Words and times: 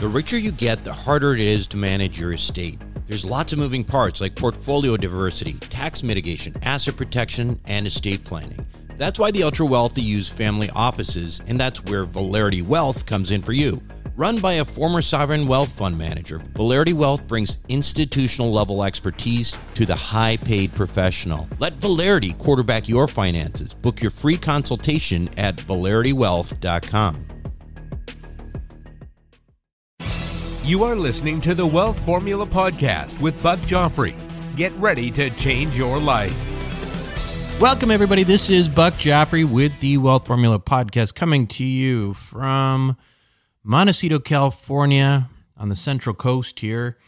The 0.00 0.08
richer 0.08 0.38
you 0.38 0.50
get, 0.50 0.82
the 0.82 0.94
harder 0.94 1.34
it 1.34 1.40
is 1.40 1.66
to 1.66 1.76
manage 1.76 2.18
your 2.18 2.32
estate. 2.32 2.82
There's 3.06 3.26
lots 3.26 3.52
of 3.52 3.58
moving 3.58 3.84
parts 3.84 4.22
like 4.22 4.34
portfolio 4.34 4.96
diversity, 4.96 5.52
tax 5.68 6.02
mitigation, 6.02 6.54
asset 6.62 6.96
protection, 6.96 7.60
and 7.66 7.86
estate 7.86 8.24
planning. 8.24 8.64
That's 8.96 9.18
why 9.18 9.30
the 9.30 9.42
ultra 9.42 9.66
wealthy 9.66 10.00
use 10.00 10.26
family 10.26 10.70
offices, 10.70 11.42
and 11.46 11.60
that's 11.60 11.84
where 11.84 12.06
Valerity 12.06 12.62
Wealth 12.62 13.04
comes 13.04 13.30
in 13.30 13.42
for 13.42 13.52
you. 13.52 13.82
Run 14.16 14.40
by 14.40 14.54
a 14.54 14.64
former 14.64 15.02
sovereign 15.02 15.46
wealth 15.46 15.72
fund 15.72 15.98
manager, 15.98 16.38
Valerity 16.38 16.94
Wealth 16.94 17.28
brings 17.28 17.58
institutional 17.68 18.50
level 18.50 18.82
expertise 18.82 19.54
to 19.74 19.84
the 19.84 19.94
high 19.94 20.38
paid 20.38 20.74
professional. 20.74 21.46
Let 21.58 21.74
Valerity 21.74 22.32
quarterback 22.32 22.88
your 22.88 23.06
finances. 23.06 23.74
Book 23.74 24.00
your 24.00 24.12
free 24.12 24.38
consultation 24.38 25.28
at 25.36 25.56
valeritywealth.com. 25.56 27.26
You 30.70 30.84
are 30.84 30.94
listening 30.94 31.40
to 31.40 31.52
the 31.56 31.66
Wealth 31.66 31.98
Formula 32.06 32.46
Podcast 32.46 33.20
with 33.20 33.42
Buck 33.42 33.58
Joffrey. 33.62 34.14
Get 34.54 34.72
ready 34.74 35.10
to 35.10 35.28
change 35.30 35.76
your 35.76 35.98
life. 35.98 36.32
Welcome, 37.60 37.90
everybody. 37.90 38.22
This 38.22 38.48
is 38.48 38.68
Buck 38.68 38.94
Joffrey 38.94 39.44
with 39.44 39.80
the 39.80 39.96
Wealth 39.96 40.28
Formula 40.28 40.60
Podcast 40.60 41.16
coming 41.16 41.48
to 41.48 41.64
you 41.64 42.14
from 42.14 42.96
Montecito, 43.64 44.20
California, 44.20 45.28
on 45.56 45.70
the 45.70 45.74
Central 45.74 46.14
Coast 46.14 46.60
here. 46.60 46.98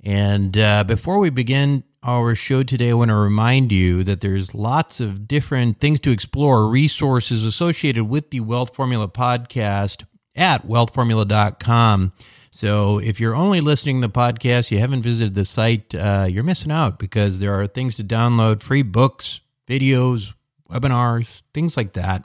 And 0.00 0.56
uh, 0.56 0.84
before 0.84 1.18
we 1.18 1.30
begin 1.30 1.82
our 2.04 2.36
show 2.36 2.62
today, 2.62 2.90
I 2.90 2.94
want 2.94 3.08
to 3.08 3.16
remind 3.16 3.72
you 3.72 4.04
that 4.04 4.20
there's 4.20 4.54
lots 4.54 5.00
of 5.00 5.26
different 5.26 5.80
things 5.80 5.98
to 6.02 6.12
explore, 6.12 6.68
resources 6.68 7.44
associated 7.44 8.04
with 8.04 8.30
the 8.30 8.38
Wealth 8.38 8.76
Formula 8.76 9.08
Podcast 9.08 10.04
at 10.36 10.68
wealthformula.com. 10.68 12.12
So 12.50 12.98
if 12.98 13.20
you're 13.20 13.34
only 13.34 13.60
listening 13.60 14.00
to 14.00 14.08
the 14.08 14.12
podcast, 14.12 14.70
you 14.70 14.78
haven't 14.78 15.02
visited 15.02 15.34
the 15.34 15.44
site, 15.44 15.94
uh, 15.94 16.26
you're 16.28 16.44
missing 16.44 16.72
out 16.72 16.98
because 16.98 17.38
there 17.38 17.58
are 17.60 17.66
things 17.66 17.96
to 17.96 18.04
download 18.04 18.62
free 18.62 18.82
books, 18.82 19.40
videos, 19.68 20.32
webinars, 20.70 21.42
things 21.52 21.76
like 21.76 21.92
that. 21.94 22.24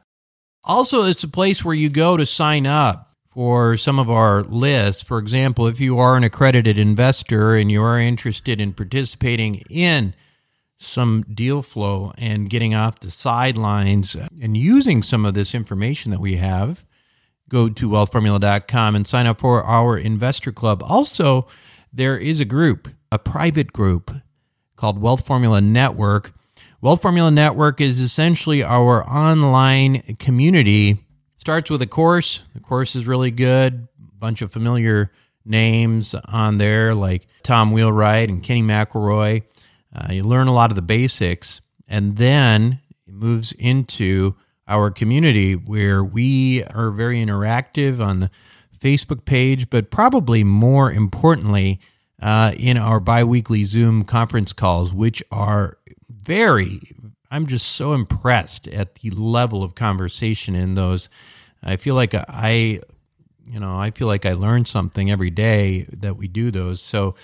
Also, 0.64 1.04
it's 1.04 1.24
a 1.24 1.28
place 1.28 1.64
where 1.64 1.76
you 1.76 1.90
go 1.90 2.16
to 2.16 2.26
sign 2.26 2.66
up 2.66 3.16
for 3.30 3.76
some 3.76 4.00
of 4.00 4.10
our 4.10 4.44
lists. 4.44 5.04
For 5.04 5.18
example, 5.18 5.68
if 5.68 5.80
you 5.80 6.00
are 6.00 6.16
an 6.16 6.24
accredited 6.24 6.78
investor 6.78 7.56
and 7.56 7.72
you 7.72 7.84
are 7.84 8.00
interested 8.00 8.62
in 8.62 8.74
participating 8.74 9.64
in 9.70 10.14
some 10.78 11.24
deal 11.34 11.62
flow 11.62 12.14
and 12.18 12.50
getting 12.50 12.76
off 12.76 13.00
the 13.00 13.12
sidelines 13.12 14.16
and 14.16 14.56
using 14.56 15.02
some 15.02 15.26
of 15.26 15.34
this 15.34 15.56
information 15.56 16.12
that 16.12 16.20
we 16.20 16.36
have, 16.36 16.86
go 17.54 17.70
to 17.70 17.88
wealthformula.com 17.88 18.96
and 18.96 19.08
sign 19.08 19.28
up 19.28 19.40
for 19.40 19.64
our 19.64 19.96
investor 19.96 20.52
club. 20.52 20.82
Also, 20.84 21.48
there 21.94 22.18
is 22.18 22.40
a 22.40 22.46
group, 22.46 22.90
a 23.12 23.20
private 23.20 23.72
group 23.72 24.12
called 24.76 25.00
Wealth 25.00 25.26
Formula 25.26 25.62
Network. 25.62 26.34
Wealth 26.82 27.04
Formula 27.04 27.30
Network 27.30 27.80
is 27.80 28.00
essentially 28.00 28.64
our 28.64 29.08
online 29.08 30.16
community. 30.18 30.98
Starts 31.38 31.70
with 31.70 31.84
a 31.84 31.88
course. 31.88 32.42
The 32.56 32.60
course 32.60 32.96
is 32.96 33.06
really 33.06 33.32
good. 33.32 33.88
A 34.02 34.16
bunch 34.16 34.42
of 34.42 34.52
familiar 34.52 35.12
names 35.46 36.16
on 36.26 36.58
there 36.58 36.96
like 36.96 37.28
Tom 37.44 37.72
Wheelwright 37.72 38.30
and 38.30 38.42
Kenny 38.42 38.64
McElroy. 38.64 39.44
Uh, 39.96 40.12
you 40.12 40.24
learn 40.24 40.48
a 40.48 40.54
lot 40.54 40.72
of 40.72 40.76
the 40.76 40.82
basics, 40.82 41.62
and 41.88 42.18
then 42.18 42.80
it 43.06 43.14
moves 43.14 43.52
into 43.52 44.36
our 44.68 44.92
community 44.92 45.56
where 45.56 46.04
we 46.04 46.64
are 46.64 46.90
very 46.92 47.18
interactive 47.18 48.00
on 48.00 48.20
the 48.20 48.30
Facebook 48.80 49.26
page, 49.26 49.70
but 49.70 49.92
probably 49.92 50.44
more 50.44 50.92
importantly, 50.92 51.80
uh, 52.22 52.54
in 52.58 52.78
our 52.78 53.00
biweekly 53.00 53.66
Zoom 53.66 54.04
conference 54.04 54.54
calls, 54.54 54.94
which 54.94 55.22
are 55.32 55.78
very, 56.10 56.80
I'm 57.30 57.48
just 57.48 57.68
so 57.68 57.94
impressed 57.94 58.68
at 58.70 58.96
the 58.96 59.10
level 59.10 59.64
of 59.64 59.76
conversation 59.76 60.56
in 60.56 60.76
those. 60.76 61.10
I 61.62 61.76
feel 61.76 61.96
like 61.96 62.14
I, 62.16 62.80
you 63.46 63.60
know, 63.60 63.78
I 63.78 63.92
feel 63.92 64.08
like 64.08 64.26
I 64.26 64.34
learn 64.34 64.64
something 64.64 65.12
every 65.12 65.32
day 65.32 65.86
that 65.92 66.16
we 66.16 66.30
do 66.30 66.50
those. 66.50 66.82
So 66.82 67.16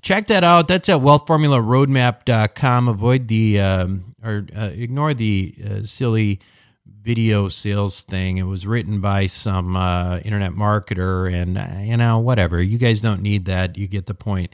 check 0.00 0.26
that 0.28 0.42
out. 0.42 0.68
That's 0.68 0.88
at 0.88 1.00
wealthformularoadmap.com. 1.00 2.88
Avoid 2.88 3.28
the, 3.28 3.60
um, 3.60 4.14
or 4.24 4.46
uh, 4.56 4.70
ignore 4.72 5.12
the 5.12 5.54
uh, 5.62 5.82
silly, 5.82 6.40
video 7.06 7.46
sales 7.46 8.02
thing. 8.02 8.36
It 8.36 8.42
was 8.42 8.66
written 8.66 9.00
by 9.00 9.26
some 9.26 9.76
uh, 9.76 10.18
internet 10.18 10.52
marketer, 10.52 11.32
and 11.32 11.86
you 11.88 11.96
know, 11.96 12.18
whatever. 12.18 12.60
You 12.60 12.78
guys 12.78 13.00
don't 13.00 13.22
need 13.22 13.44
that. 13.44 13.78
You 13.78 13.86
get 13.86 14.06
the 14.06 14.14
point. 14.14 14.52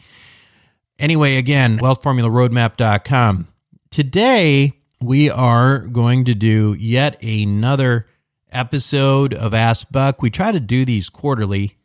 Anyway, 0.98 1.36
again, 1.36 1.78
wealthformularoadmap.com. 1.78 3.48
Today, 3.90 4.74
we 5.00 5.30
are 5.30 5.78
going 5.78 6.26
to 6.26 6.34
do 6.34 6.76
yet 6.78 7.20
another 7.24 8.06
episode 8.52 9.32
of 9.32 9.54
Ask 9.54 9.90
Buck. 9.90 10.20
We 10.20 10.28
try 10.28 10.52
to 10.52 10.60
do 10.60 10.84
these 10.84 11.08
quarterly, 11.08 11.78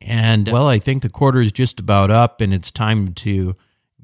and 0.00 0.48
well, 0.48 0.66
I 0.66 0.80
think 0.80 1.02
the 1.02 1.10
quarter 1.10 1.40
is 1.40 1.52
just 1.52 1.78
about 1.78 2.10
up, 2.10 2.40
and 2.40 2.52
it's 2.52 2.72
time 2.72 3.14
to 3.14 3.54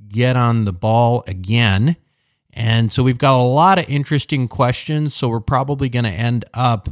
get 0.08 0.36
on 0.36 0.64
the 0.64 0.72
ball 0.72 1.24
again. 1.26 1.96
And 2.58 2.92
so 2.92 3.04
we've 3.04 3.18
got 3.18 3.38
a 3.38 3.40
lot 3.40 3.78
of 3.78 3.88
interesting 3.88 4.48
questions. 4.48 5.14
So 5.14 5.28
we're 5.28 5.38
probably 5.38 5.88
going 5.88 6.06
to 6.06 6.10
end 6.10 6.44
up 6.52 6.88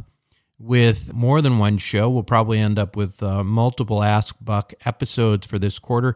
with 0.57 1.13
more 1.13 1.41
than 1.41 1.59
one 1.59 1.77
show. 1.77 2.09
We'll 2.09 2.23
probably 2.23 2.57
end 2.57 2.79
up 2.79 2.95
with 2.95 3.21
uh, 3.21 3.43
multiple 3.43 4.01
Ask 4.01 4.37
Buck 4.39 4.73
episodes 4.85 5.45
for 5.45 5.59
this 5.59 5.77
quarter. 5.77 6.15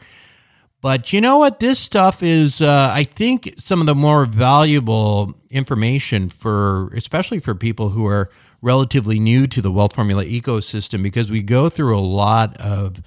But 0.79 1.11
you 1.11 1.19
know 1.19 1.37
what? 1.37 1.59
This 1.59 1.79
stuff 1.79 2.23
is, 2.23 2.61
uh, 2.61 2.91
I 2.93 3.03
think, 3.03 3.53
some 3.57 3.81
of 3.81 3.87
the 3.87 3.93
more 3.93 4.25
valuable 4.25 5.35
information 5.49 6.29
for, 6.29 6.87
especially 6.93 7.39
for 7.39 7.53
people 7.53 7.89
who 7.89 8.07
are 8.07 8.29
relatively 8.61 9.19
new 9.19 9.47
to 9.47 9.61
the 9.61 9.69
Wealth 9.69 9.95
Formula 9.95 10.23
ecosystem, 10.23 11.03
because 11.03 11.29
we 11.29 11.41
go 11.41 11.67
through 11.67 11.97
a 11.97 11.99
lot 11.99 12.55
of 12.55 13.01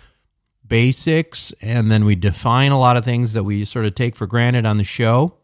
basics 0.67 1.55
and 1.63 1.91
then 1.91 2.05
we 2.05 2.15
define 2.15 2.71
a 2.71 2.79
lot 2.79 2.99
of 2.99 3.05
things 3.05 3.33
that 3.33 3.45
we 3.45 3.65
sort 3.65 3.87
of 3.87 3.95
take 3.95 4.15
for 4.15 4.27
granted 4.27 4.67
on 4.67 4.77
the 4.77 4.85
show. 4.85 5.39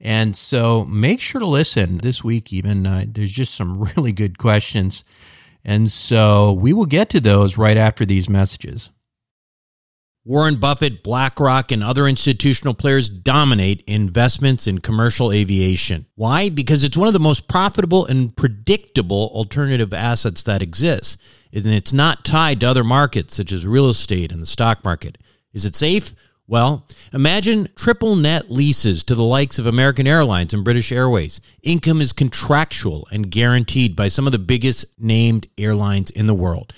And 0.00 0.34
so 0.34 0.84
make 0.86 1.20
sure 1.20 1.40
to 1.40 1.46
listen 1.46 1.98
this 1.98 2.24
week, 2.24 2.52
even. 2.52 2.86
Uh, 2.86 3.04
there's 3.06 3.32
just 3.32 3.54
some 3.54 3.82
really 3.96 4.12
good 4.12 4.38
questions. 4.38 5.04
And 5.64 5.90
so 5.90 6.52
we 6.52 6.72
will 6.72 6.86
get 6.86 7.10
to 7.10 7.20
those 7.20 7.58
right 7.58 7.76
after 7.76 8.06
these 8.06 8.28
messages. 8.28 8.90
Warren 10.24 10.56
Buffett, 10.56 11.02
BlackRock, 11.02 11.72
and 11.72 11.82
other 11.82 12.06
institutional 12.06 12.74
players 12.74 13.08
dominate 13.08 13.82
investments 13.86 14.66
in 14.66 14.80
commercial 14.80 15.32
aviation. 15.32 16.06
Why? 16.14 16.50
Because 16.50 16.84
it's 16.84 16.96
one 16.96 17.08
of 17.08 17.14
the 17.14 17.20
most 17.20 17.48
profitable 17.48 18.04
and 18.04 18.36
predictable 18.36 19.30
alternative 19.34 19.94
assets 19.94 20.42
that 20.42 20.60
exists. 20.60 21.16
And 21.52 21.66
it's 21.66 21.94
not 21.94 22.24
tied 22.24 22.60
to 22.60 22.66
other 22.68 22.84
markets 22.84 23.34
such 23.34 23.50
as 23.50 23.66
real 23.66 23.88
estate 23.88 24.30
and 24.30 24.42
the 24.42 24.46
stock 24.46 24.84
market. 24.84 25.16
Is 25.54 25.64
it 25.64 25.74
safe? 25.74 26.14
Well, 26.50 26.86
imagine 27.12 27.68
triple 27.76 28.16
net 28.16 28.50
leases 28.50 29.04
to 29.04 29.14
the 29.14 29.22
likes 29.22 29.60
of 29.60 29.68
American 29.68 30.08
Airlines 30.08 30.52
and 30.52 30.64
British 30.64 30.90
Airways. 30.90 31.40
Income 31.62 32.00
is 32.00 32.12
contractual 32.12 33.06
and 33.12 33.30
guaranteed 33.30 33.94
by 33.94 34.08
some 34.08 34.26
of 34.26 34.32
the 34.32 34.38
biggest 34.40 34.84
named 34.98 35.46
airlines 35.56 36.10
in 36.10 36.26
the 36.26 36.34
world. 36.34 36.72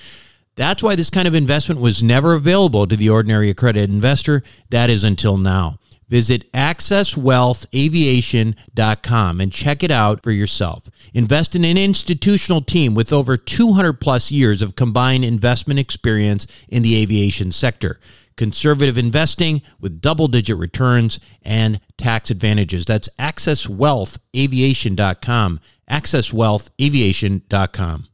That's 0.57 0.83
why 0.83 0.95
this 0.95 1.09
kind 1.09 1.27
of 1.27 1.35
investment 1.35 1.81
was 1.81 2.03
never 2.03 2.35
available 2.35 2.87
to 2.87 2.97
the 2.97 3.09
ordinary 3.09 3.49
accredited 3.49 3.89
investor. 3.89 4.43
That 4.69 4.91
is 4.91 5.05
until 5.05 5.39
now. 5.39 5.79
Visit 6.07 6.53
accesswealthaviation.com 6.53 9.41
and 9.41 9.51
check 9.51 9.83
it 9.83 9.91
out 9.91 10.23
for 10.23 10.33
yourself. 10.33 10.91
Invest 11.15 11.57
in 11.57 11.65
an 11.65 11.79
institutional 11.79 12.61
team 12.61 12.95
with 12.95 13.11
over 13.11 13.39
200 13.39 13.95
plus 13.95 14.31
years 14.31 14.61
of 14.61 14.77
combined 14.77 15.25
investment 15.25 15.81
experience 15.81 16.47
in 16.69 16.83
the 16.83 16.97
aviation 16.97 17.53
sector 17.53 17.99
conservative 18.37 18.99
investing 18.99 19.63
with 19.81 20.01
double 20.01 20.29
digit 20.29 20.57
returns 20.57 21.19
and 21.43 21.81
tax 21.97 22.31
advantages. 22.31 22.85
That's 22.85 23.09
accesswealthaviation.com. 23.19 25.61
Accesswealthaviation.com. 25.91 28.07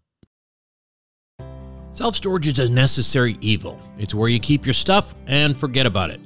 Self 1.92 2.16
storage 2.16 2.48
is 2.48 2.58
a 2.58 2.70
necessary 2.70 3.38
evil. 3.40 3.81
It's 3.98 4.14
where 4.14 4.28
you 4.28 4.38
keep 4.38 4.66
your 4.66 4.75
stuff 4.75 5.14
and 5.26 5.56
forget 5.56 5.87
about 5.87 6.10
it. 6.10 6.20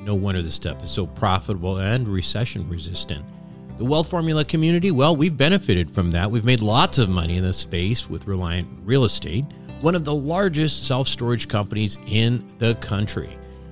No 0.00 0.14
wonder 0.14 0.40
this 0.40 0.54
stuff 0.54 0.80
is 0.82 0.90
so 0.90 1.06
profitable 1.06 1.78
and 1.78 2.08
recession 2.08 2.68
resistant. 2.68 3.24
The 3.76 3.84
Wealth 3.84 4.08
Formula 4.10 4.44
community, 4.44 4.90
well, 4.90 5.14
we've 5.14 5.36
benefited 5.36 5.90
from 5.90 6.12
that. 6.12 6.30
We've 6.30 6.44
made 6.44 6.62
lots 6.62 6.98
of 6.98 7.10
money 7.10 7.36
in 7.36 7.44
this 7.44 7.58
space 7.58 8.08
with 8.08 8.26
Reliant 8.26 8.68
Real 8.84 9.04
Estate 9.04 9.44
one 9.80 9.94
of 9.94 10.04
the 10.04 10.14
largest 10.14 10.86
self 10.86 11.08
storage 11.08 11.48
companies 11.48 11.98
in 12.06 12.46
the 12.58 12.74
country. 12.76 13.30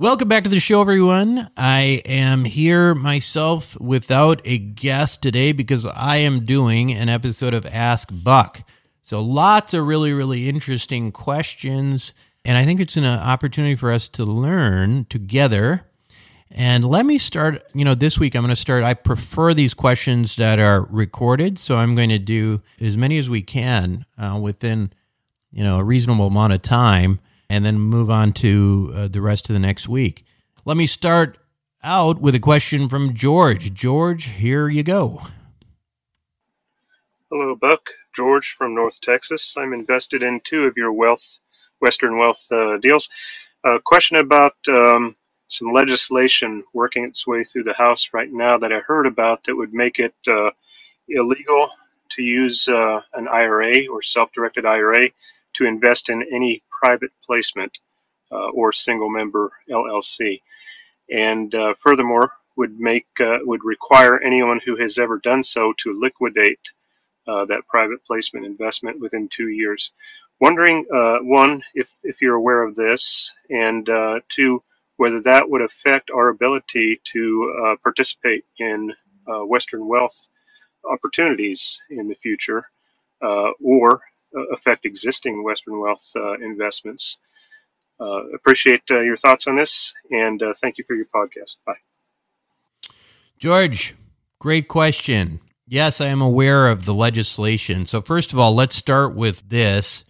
Welcome 0.00 0.28
back 0.28 0.44
to 0.44 0.48
the 0.48 0.60
show, 0.60 0.80
everyone. 0.80 1.50
I 1.56 2.02
am 2.04 2.44
here 2.44 2.94
myself 2.94 3.76
without 3.80 4.40
a 4.44 4.56
guest 4.56 5.22
today 5.22 5.50
because 5.50 5.86
I 5.86 6.18
am 6.18 6.44
doing 6.44 6.92
an 6.92 7.08
episode 7.08 7.52
of 7.52 7.66
Ask 7.66 8.08
Buck. 8.12 8.62
So, 9.02 9.20
lots 9.20 9.74
of 9.74 9.88
really, 9.88 10.12
really 10.12 10.48
interesting 10.48 11.10
questions. 11.10 12.14
And 12.44 12.56
I 12.56 12.64
think 12.64 12.78
it's 12.78 12.96
an 12.96 13.06
opportunity 13.06 13.74
for 13.74 13.90
us 13.90 14.08
to 14.10 14.22
learn 14.24 15.06
together 15.06 15.84
and 16.48 16.84
let 16.84 17.04
me 17.04 17.18
start, 17.18 17.64
you 17.74 17.84
know, 17.84 17.96
this 17.96 18.20
week 18.20 18.36
I'm 18.36 18.42
going 18.42 18.50
to 18.50 18.56
start. 18.56 18.84
I 18.84 18.94
prefer 18.94 19.52
these 19.52 19.74
questions 19.74 20.36
that 20.36 20.60
are 20.60 20.82
recorded. 20.82 21.58
So 21.58 21.74
I'm 21.74 21.96
going 21.96 22.10
to 22.10 22.20
do 22.20 22.62
as 22.80 22.96
many 22.96 23.18
as 23.18 23.28
we 23.28 23.42
can 23.42 24.06
uh, 24.16 24.38
within, 24.40 24.92
you 25.50 25.64
know, 25.64 25.80
a 25.80 25.82
reasonable 25.82 26.28
amount 26.28 26.52
of 26.52 26.62
time 26.62 27.18
and 27.48 27.64
then 27.64 27.78
move 27.78 28.10
on 28.10 28.32
to 28.34 28.92
uh, 28.94 29.08
the 29.08 29.20
rest 29.20 29.48
of 29.48 29.54
the 29.54 29.60
next 29.60 29.88
week. 29.88 30.24
Let 30.64 30.76
me 30.76 30.86
start 30.86 31.38
out 31.82 32.20
with 32.20 32.34
a 32.34 32.40
question 32.40 32.88
from 32.88 33.14
George. 33.14 33.72
George, 33.72 34.24
here 34.24 34.68
you 34.68 34.82
go. 34.82 35.22
Hello, 37.30 37.54
Buck. 37.54 37.90
George 38.14 38.52
from 38.52 38.74
North 38.74 39.00
Texas. 39.00 39.54
I'm 39.56 39.72
invested 39.72 40.22
in 40.22 40.40
two 40.40 40.64
of 40.64 40.76
your 40.76 40.92
wealth, 40.92 41.38
Western 41.80 42.18
wealth 42.18 42.46
uh, 42.50 42.78
deals. 42.78 43.08
A 43.64 43.78
question 43.78 44.16
about 44.16 44.56
um, 44.66 45.14
some 45.48 45.72
legislation 45.72 46.64
working 46.72 47.04
its 47.04 47.26
way 47.26 47.44
through 47.44 47.64
the 47.64 47.74
House 47.74 48.10
right 48.12 48.32
now 48.32 48.58
that 48.58 48.72
I 48.72 48.80
heard 48.80 49.06
about 49.06 49.44
that 49.44 49.56
would 49.56 49.72
make 49.72 49.98
it 49.98 50.14
uh, 50.26 50.50
illegal 51.08 51.70
to 52.10 52.22
use 52.22 52.68
uh, 52.68 53.00
an 53.14 53.28
IRA 53.28 53.86
or 53.86 54.02
self-directed 54.02 54.64
IRA 54.66 55.08
to 55.58 55.66
invest 55.66 56.08
in 56.08 56.22
any 56.32 56.62
private 56.80 57.12
placement 57.24 57.78
uh, 58.32 58.48
or 58.50 58.72
single 58.72 59.10
member 59.10 59.50
LLC, 59.70 60.40
and 61.10 61.54
uh, 61.54 61.74
furthermore 61.78 62.32
would 62.56 62.80
make 62.80 63.06
uh, 63.20 63.38
would 63.42 63.64
require 63.64 64.20
anyone 64.20 64.60
who 64.64 64.76
has 64.76 64.98
ever 64.98 65.18
done 65.18 65.42
so 65.42 65.72
to 65.78 65.98
liquidate 65.98 66.60
that 67.26 67.62
private 67.68 68.02
placement 68.06 68.46
investment 68.46 68.98
within 69.00 69.28
two 69.28 69.48
years. 69.48 69.92
Wondering 70.40 70.86
one 70.90 71.62
if 71.74 71.88
if 72.02 72.22
you're 72.22 72.36
aware 72.36 72.62
of 72.62 72.74
this, 72.74 73.30
and 73.50 73.86
two 74.28 74.62
whether 74.98 75.20
that 75.20 75.48
would 75.48 75.62
affect 75.62 76.10
our 76.10 76.28
ability 76.28 77.00
to 77.04 77.54
uh, 77.64 77.76
participate 77.82 78.44
in 78.58 78.92
uh, 79.28 79.44
Western 79.44 79.86
wealth 79.86 80.28
opportunities 80.84 81.80
in 81.88 82.08
the 82.08 82.16
future 82.16 82.68
uh, 83.22 83.50
or 83.62 84.02
Uh, 84.36 84.42
affect 84.54 84.84
existing 84.84 85.42
Western 85.42 85.78
wealth 85.78 86.12
uh, 86.14 86.34
investments. 86.34 87.16
Uh, 87.98 88.28
appreciate 88.34 88.82
uh, 88.90 89.00
your 89.00 89.16
thoughts 89.16 89.46
on 89.46 89.56
this 89.56 89.94
and 90.10 90.42
thank 90.56 90.76
you 90.76 90.84
for 90.86 90.94
your 90.94 91.06
podcast. 91.06 91.56
Bye. 91.66 91.78
George, 93.38 93.94
great 94.38 94.68
question. 94.68 95.40
Yes, 95.66 96.00
I 96.00 96.08
am 96.08 96.20
aware 96.20 96.68
of 96.68 96.84
the 96.84 96.94
legislation. 96.94 97.86
So, 97.86 98.00
first 98.00 98.32
of 98.32 98.38
all, 98.38 98.54
let's 98.54 98.76
start 98.76 99.14
with 99.14 99.48
this. 99.48 100.04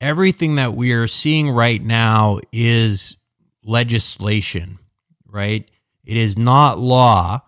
Everything 0.00 0.56
that 0.56 0.74
we 0.74 0.92
are 0.92 1.08
seeing 1.08 1.50
right 1.50 1.82
now 1.82 2.38
is 2.52 3.16
legislation, 3.64 4.78
right? 5.26 5.68
It 6.04 6.16
is 6.16 6.38
not 6.38 6.78
law, 6.78 7.42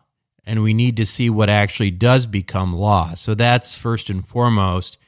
and 0.44 0.62
we 0.62 0.74
need 0.74 0.96
to 0.96 1.06
see 1.06 1.30
what 1.30 1.48
actually 1.48 1.90
does 1.90 2.26
become 2.26 2.74
law. 2.74 3.14
So 3.14 3.34
that's 3.34 3.76
first 3.76 4.10
and 4.10 4.26
foremost. 4.26 4.98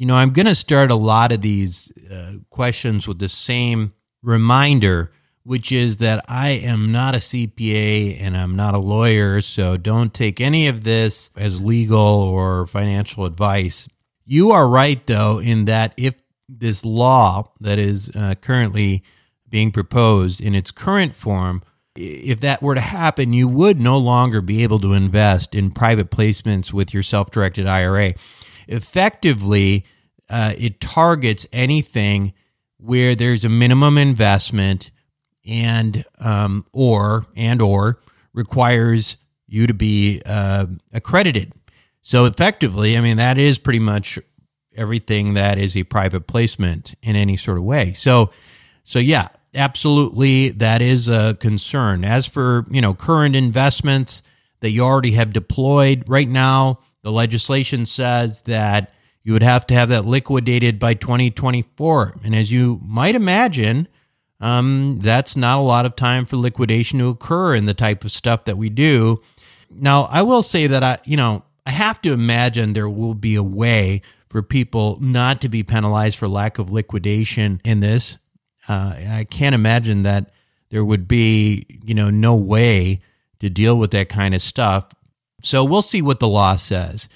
You 0.00 0.06
know, 0.06 0.16
I'm 0.16 0.32
going 0.32 0.46
to 0.46 0.54
start 0.54 0.90
a 0.90 0.94
lot 0.94 1.30
of 1.30 1.42
these 1.42 1.92
uh, 2.10 2.36
questions 2.48 3.06
with 3.06 3.18
the 3.18 3.28
same 3.28 3.92
reminder, 4.22 5.12
which 5.42 5.70
is 5.70 5.98
that 5.98 6.24
I 6.26 6.52
am 6.52 6.90
not 6.90 7.14
a 7.14 7.18
CPA 7.18 8.18
and 8.18 8.34
I'm 8.34 8.56
not 8.56 8.72
a 8.72 8.78
lawyer. 8.78 9.42
So 9.42 9.76
don't 9.76 10.14
take 10.14 10.40
any 10.40 10.68
of 10.68 10.84
this 10.84 11.30
as 11.36 11.60
legal 11.60 11.98
or 11.98 12.66
financial 12.66 13.26
advice. 13.26 13.90
You 14.24 14.52
are 14.52 14.66
right, 14.66 15.06
though, 15.06 15.38
in 15.38 15.66
that 15.66 15.92
if 15.98 16.14
this 16.48 16.82
law 16.82 17.52
that 17.60 17.78
is 17.78 18.10
uh, 18.14 18.36
currently 18.36 19.02
being 19.50 19.70
proposed 19.70 20.40
in 20.40 20.54
its 20.54 20.70
current 20.70 21.14
form, 21.14 21.62
if 21.94 22.40
that 22.40 22.62
were 22.62 22.74
to 22.74 22.80
happen, 22.80 23.34
you 23.34 23.46
would 23.48 23.78
no 23.78 23.98
longer 23.98 24.40
be 24.40 24.62
able 24.62 24.78
to 24.78 24.94
invest 24.94 25.54
in 25.54 25.70
private 25.70 26.10
placements 26.10 26.72
with 26.72 26.94
your 26.94 27.02
self 27.02 27.30
directed 27.30 27.66
IRA. 27.66 28.14
Effectively, 28.70 29.84
uh, 30.28 30.54
it 30.56 30.80
targets 30.80 31.46
anything 31.52 32.32
where 32.78 33.14
there's 33.14 33.44
a 33.44 33.48
minimum 33.48 33.98
investment 33.98 34.90
and 35.46 36.04
um, 36.18 36.64
or 36.72 37.26
and 37.36 37.60
or 37.60 38.00
requires 38.32 39.16
you 39.46 39.66
to 39.66 39.74
be 39.74 40.22
uh, 40.24 40.66
accredited. 40.92 41.52
So 42.02 42.24
effectively, 42.24 42.96
I 42.96 43.00
mean 43.00 43.16
that 43.16 43.38
is 43.38 43.58
pretty 43.58 43.80
much 43.80 44.18
everything 44.76 45.34
that 45.34 45.58
is 45.58 45.76
a 45.76 45.82
private 45.82 46.26
placement 46.26 46.94
in 47.02 47.16
any 47.16 47.36
sort 47.36 47.58
of 47.58 47.64
way. 47.64 47.92
So 47.92 48.30
so 48.84 48.98
yeah, 48.98 49.28
absolutely 49.54 50.50
that 50.50 50.80
is 50.80 51.08
a 51.08 51.36
concern. 51.40 52.04
As 52.04 52.26
for, 52.26 52.66
you 52.70 52.80
know, 52.80 52.94
current 52.94 53.36
investments 53.36 54.22
that 54.60 54.70
you 54.70 54.82
already 54.82 55.12
have 55.12 55.32
deployed 55.32 56.04
right 56.06 56.28
now, 56.28 56.78
the 57.02 57.12
legislation 57.12 57.86
says 57.86 58.42
that 58.42 58.92
you 59.22 59.32
would 59.32 59.42
have 59.42 59.66
to 59.68 59.74
have 59.74 59.88
that 59.90 60.06
liquidated 60.06 60.78
by 60.78 60.94
2024. 60.94 62.20
And 62.24 62.34
as 62.34 62.50
you 62.50 62.80
might 62.84 63.14
imagine, 63.14 63.88
um, 64.40 64.98
that's 65.02 65.36
not 65.36 65.58
a 65.58 65.62
lot 65.62 65.86
of 65.86 65.96
time 65.96 66.24
for 66.24 66.36
liquidation 66.36 66.98
to 67.00 67.08
occur 67.08 67.54
in 67.54 67.66
the 67.66 67.74
type 67.74 68.04
of 68.04 68.10
stuff 68.10 68.44
that 68.44 68.56
we 68.56 68.70
do. 68.70 69.20
Now, 69.70 70.04
I 70.04 70.22
will 70.22 70.42
say 70.42 70.66
that 70.66 70.82
I, 70.82 70.98
you 71.04 71.16
know, 71.16 71.44
I 71.66 71.70
have 71.70 72.00
to 72.02 72.12
imagine 72.12 72.72
there 72.72 72.88
will 72.88 73.14
be 73.14 73.36
a 73.36 73.42
way 73.42 74.02
for 74.28 74.42
people 74.42 74.98
not 75.00 75.40
to 75.42 75.48
be 75.48 75.62
penalized 75.62 76.18
for 76.18 76.28
lack 76.28 76.58
of 76.58 76.70
liquidation 76.70 77.60
in 77.64 77.80
this. 77.80 78.18
Uh, 78.68 78.94
I 79.10 79.26
can't 79.28 79.54
imagine 79.54 80.04
that 80.04 80.30
there 80.70 80.84
would 80.84 81.06
be, 81.06 81.66
you 81.84 81.94
know, 81.94 82.10
no 82.10 82.34
way 82.36 83.00
to 83.40 83.50
deal 83.50 83.76
with 83.76 83.90
that 83.90 84.08
kind 84.08 84.34
of 84.34 84.40
stuff. 84.40 84.86
So 85.42 85.64
we'll 85.64 85.82
see 85.82 86.02
what 86.02 86.20
the 86.20 86.28
law 86.28 86.56
says. 86.56 87.08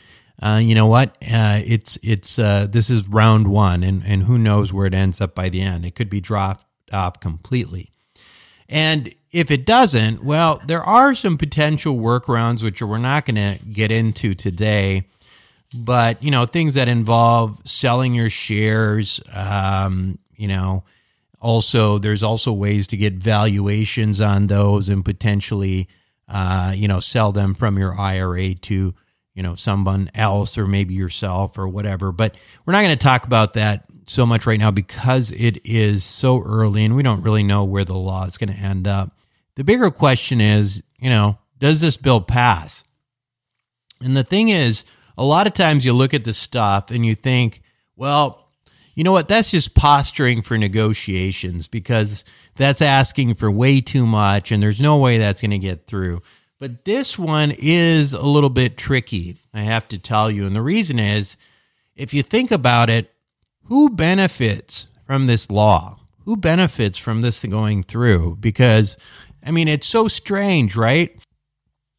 Uh, 0.42 0.60
you 0.62 0.74
know 0.74 0.86
what? 0.86 1.10
Uh, 1.22 1.60
it's 1.64 1.98
it's 2.02 2.38
uh, 2.38 2.66
this 2.68 2.90
is 2.90 3.08
round 3.08 3.48
one, 3.48 3.82
and 3.82 4.02
and 4.04 4.24
who 4.24 4.36
knows 4.36 4.72
where 4.72 4.86
it 4.86 4.94
ends 4.94 5.20
up 5.20 5.34
by 5.34 5.48
the 5.48 5.62
end? 5.62 5.84
It 5.84 5.94
could 5.94 6.10
be 6.10 6.20
dropped 6.20 6.66
off 6.92 7.20
completely. 7.20 7.90
And 8.68 9.14
if 9.30 9.50
it 9.50 9.66
doesn't, 9.66 10.24
well, 10.24 10.60
there 10.66 10.82
are 10.82 11.14
some 11.14 11.38
potential 11.38 11.96
workarounds 11.96 12.62
which 12.62 12.80
we're 12.82 12.98
not 12.98 13.26
going 13.26 13.36
to 13.36 13.64
get 13.66 13.90
into 13.90 14.34
today. 14.34 15.04
But 15.74 16.22
you 16.22 16.30
know, 16.30 16.46
things 16.46 16.74
that 16.74 16.88
involve 16.88 17.58
selling 17.64 18.14
your 18.14 18.30
shares, 18.30 19.20
um, 19.32 20.18
you 20.36 20.48
know, 20.48 20.84
also 21.40 21.98
there's 21.98 22.22
also 22.22 22.52
ways 22.52 22.86
to 22.88 22.96
get 22.96 23.14
valuations 23.14 24.20
on 24.20 24.46
those 24.46 24.88
and 24.88 25.04
potentially 25.04 25.88
uh, 26.28 26.72
you 26.74 26.88
know 26.88 27.00
sell 27.00 27.32
them 27.32 27.54
from 27.54 27.78
your 27.78 27.98
IRA 27.98 28.54
to 28.54 28.94
you 29.34 29.42
know 29.42 29.54
someone 29.54 30.10
else 30.14 30.56
or 30.56 30.66
maybe 30.66 30.94
yourself 30.94 31.58
or 31.58 31.68
whatever. 31.68 32.12
But 32.12 32.36
we're 32.64 32.72
not 32.72 32.82
going 32.82 32.96
to 32.96 33.04
talk 33.04 33.26
about 33.26 33.54
that 33.54 33.84
so 34.06 34.26
much 34.26 34.46
right 34.46 34.58
now 34.58 34.70
because 34.70 35.30
it 35.30 35.64
is 35.64 36.04
so 36.04 36.42
early 36.42 36.84
and 36.84 36.94
we 36.94 37.02
don't 37.02 37.22
really 37.22 37.42
know 37.42 37.64
where 37.64 37.84
the 37.84 37.94
law 37.94 38.24
is 38.26 38.36
going 38.36 38.52
to 38.52 38.58
end 38.58 38.86
up. 38.86 39.12
The 39.56 39.64
bigger 39.64 39.90
question 39.90 40.40
is 40.40 40.82
you 40.98 41.10
know 41.10 41.38
does 41.58 41.80
this 41.80 41.96
bill 41.96 42.20
pass? 42.20 42.84
And 44.00 44.16
the 44.16 44.24
thing 44.24 44.48
is 44.48 44.84
a 45.16 45.24
lot 45.24 45.46
of 45.46 45.54
times 45.54 45.84
you 45.84 45.92
look 45.92 46.12
at 46.12 46.24
the 46.24 46.34
stuff 46.34 46.90
and 46.90 47.04
you 47.06 47.14
think 47.14 47.62
well 47.96 48.44
you 48.94 49.02
know 49.02 49.12
what? 49.12 49.28
That's 49.28 49.50
just 49.50 49.74
posturing 49.74 50.42
for 50.42 50.56
negotiations 50.56 51.66
because 51.66 52.24
that's 52.56 52.82
asking 52.82 53.34
for 53.34 53.50
way 53.50 53.80
too 53.80 54.06
much 54.06 54.52
and 54.52 54.62
there's 54.62 54.80
no 54.80 54.98
way 54.98 55.18
that's 55.18 55.40
going 55.40 55.50
to 55.50 55.58
get 55.58 55.86
through. 55.86 56.22
But 56.58 56.84
this 56.84 57.18
one 57.18 57.52
is 57.58 58.14
a 58.14 58.22
little 58.22 58.50
bit 58.50 58.76
tricky, 58.78 59.36
I 59.52 59.62
have 59.62 59.88
to 59.88 59.98
tell 59.98 60.30
you. 60.30 60.46
And 60.46 60.54
the 60.54 60.62
reason 60.62 60.98
is 60.98 61.36
if 61.96 62.14
you 62.14 62.22
think 62.22 62.50
about 62.50 62.90
it, 62.90 63.12
who 63.64 63.90
benefits 63.90 64.88
from 65.06 65.26
this 65.26 65.50
law? 65.50 66.00
Who 66.24 66.36
benefits 66.36 66.98
from 66.98 67.20
this 67.20 67.44
going 67.44 67.82
through? 67.82 68.36
Because, 68.40 68.96
I 69.44 69.50
mean, 69.50 69.68
it's 69.68 69.86
so 69.86 70.08
strange, 70.08 70.74
right? 70.76 71.14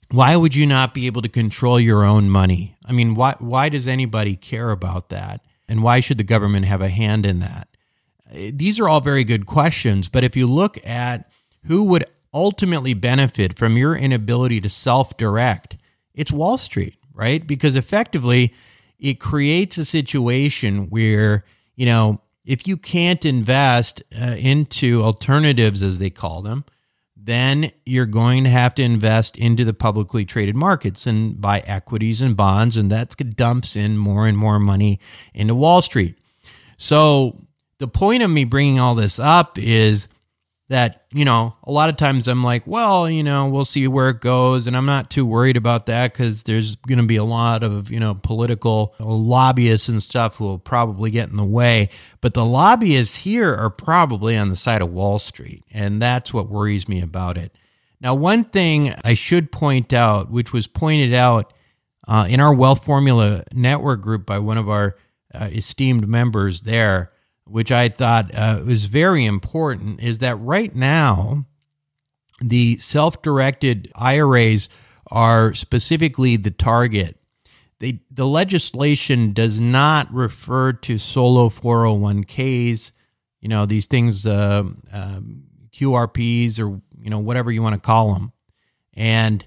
Why 0.10 0.36
would 0.36 0.56
you 0.56 0.66
not 0.66 0.94
be 0.94 1.06
able 1.06 1.22
to 1.22 1.30
control 1.30 1.80
your 1.80 2.04
own 2.04 2.30
money? 2.30 2.76
I 2.86 2.92
mean, 2.92 3.16
why, 3.16 3.36
why 3.40 3.70
does 3.70 3.88
anybody 3.88 4.36
care 4.36 4.72
about 4.72 5.10
that? 5.10 5.42
And 5.68 5.84
why 5.84 6.00
should 6.00 6.18
the 6.18 6.24
government 6.24 6.66
have 6.66 6.82
a 6.82 6.90
hand 6.90 7.26
in 7.26 7.40
that? 7.40 7.68
These 8.36 8.80
are 8.80 8.89
all 8.89 9.01
very 9.01 9.24
good 9.24 9.46
questions, 9.46 10.10
but 10.10 10.24
if 10.24 10.36
you 10.36 10.48
look 10.48 10.86
at 10.86 11.30
who 11.65 11.84
would 11.84 12.06
ultimately 12.34 12.94
benefit 12.94 13.58
from 13.58 13.77
your 13.77 13.96
inability 13.96 14.62
to 14.62 14.70
self 14.70 15.15
direct, 15.18 15.77
it's 16.13 16.32
Wall 16.32 16.58
Street, 16.58 16.96
right? 17.13 17.46
Because 17.46 17.75
effectively, 17.75 18.54
it 19.00 19.20
creates 19.20 19.77
a 19.77 19.86
situation 19.86 20.89
where, 20.89 21.44
you 21.75 21.86
know, 21.86 22.22
if 22.46 22.68
you 22.68 22.77
can't 22.77 23.25
invest 23.25 24.04
uh, 24.20 24.36
into 24.38 25.01
alternatives, 25.01 25.82
as 25.82 26.00
they 26.00 26.10
call 26.10 26.42
them, 26.42 26.63
then 27.15 27.72
you're 27.86 28.06
going 28.06 28.44
to 28.44 28.50
have 28.51 28.75
to 28.75 28.84
invest 28.84 29.36
into 29.38 29.65
the 29.65 29.74
publicly 29.74 30.25
traded 30.25 30.56
markets 30.56 31.08
and 31.08 31.42
buy 31.42 31.62
equities 31.62 32.22
and 32.22 32.38
bonds, 32.38 32.77
and 32.77 32.92
that 32.92 33.15
dumps 33.36 33.75
in 33.75 33.98
more 33.98 34.27
and 34.27 34.38
more 34.38 34.60
money 34.60 35.00
into 35.34 35.56
Wall 35.56 35.82
Street. 35.82 36.15
So, 36.77 37.42
the 37.79 37.88
point 37.88 38.24
of 38.24 38.29
me 38.29 38.46
bringing 38.46 38.79
all 38.79 38.96
this 38.96 39.20
up 39.20 39.58
is 39.58 40.08
that, 40.67 41.03
you 41.12 41.25
know, 41.25 41.55
a 41.63 41.72
lot 41.72 41.89
of 41.89 41.98
times 41.98 42.27
I'm 42.27 42.44
like, 42.44 42.65
well, 42.65 43.08
you 43.08 43.22
know, 43.22 43.48
we'll 43.48 43.65
see 43.65 43.88
where 43.88 44.10
it 44.10 44.20
goes. 44.20 44.65
And 44.65 44.75
I'm 44.75 44.88
not 44.88 45.12
too 45.12 45.25
worried 45.25 45.58
about 45.58 45.86
that 45.86 46.12
because 46.12 46.44
there's 46.44 46.75
going 46.75 46.98
to 46.98 47.05
be 47.05 47.17
a 47.17 47.24
lot 47.24 47.63
of, 47.63 47.91
you 47.91 48.00
know, 48.00 48.15
political 48.15 48.96
lobbyists 49.00 49.89
and 49.89 50.01
stuff 50.01 50.38
who 50.38 50.46
will 50.46 50.60
probably 50.60 51.12
get 51.12 51.29
in 51.29 51.38
the 51.38 51.46
way. 51.46 51.89
But 52.20 52.34
the 52.34 52.46
lobbyists 52.46 53.17
here 53.17 53.53
are 53.53 53.70
probably 53.70 54.36
on 54.36 54.50
the 54.50 54.55
side 54.55 54.82
of 54.82 54.91
Wall 54.91 55.20
Street. 55.20 55.63
And 55.72 56.01
that's 56.01 56.34
what 56.34 56.50
worries 56.50 56.89
me 56.89 57.00
about 57.01 57.38
it. 57.38 57.51
Now, 58.01 58.15
one 58.15 58.44
thing 58.44 58.94
I 59.03 59.13
should 59.13 59.51
point 59.51 59.94
out, 59.94 60.32
which 60.32 60.51
was 60.51 60.67
pointed 60.67 61.13
out 61.13 61.53
uh, 62.08 62.25
in 62.27 62.39
our 62.39 62.53
Wealth 62.53 62.84
Formula 62.84 63.44
Network 63.53 64.01
group 64.01 64.25
by 64.25 64.39
one 64.39 64.58
of 64.58 64.67
our 64.67 64.96
uh, 65.34 65.50
esteemed 65.51 66.08
members 66.08 66.62
there, 66.62 67.12
which 67.48 67.72
I 67.72 67.90
thought 67.90 68.34
uh, 68.34 68.62
was 68.66 68.88
very 68.88 69.25
important, 69.25 70.02
is 70.02 70.20
that 70.20 70.36
right 70.36 70.75
now, 70.75 71.46
the 72.42 72.78
self 72.78 73.22
directed 73.22 73.92
IRAs 73.96 74.70
are 75.12 75.54
specifically 75.54 76.38
the 76.38 76.52
target. 76.52 77.18
They, 77.80 78.02
the 78.10 78.25
legislation 78.25 79.34
does 79.34 79.60
not 79.60 80.12
refer 80.14 80.74
to 80.74 80.98
solo 80.98 81.50
401ks, 81.50 82.92
you 83.42 83.50
know, 83.50 83.66
these 83.66 83.86
things, 83.86 84.25
uh, 84.25 84.64
um, 84.92 85.44
QRPs 85.72 86.60
or, 86.60 86.82
you 87.00 87.10
know, 87.10 87.20
whatever 87.20 87.52
you 87.52 87.62
want 87.62 87.74
to 87.74 87.86
call 87.86 88.14
them. 88.14 88.32
And 88.94 89.46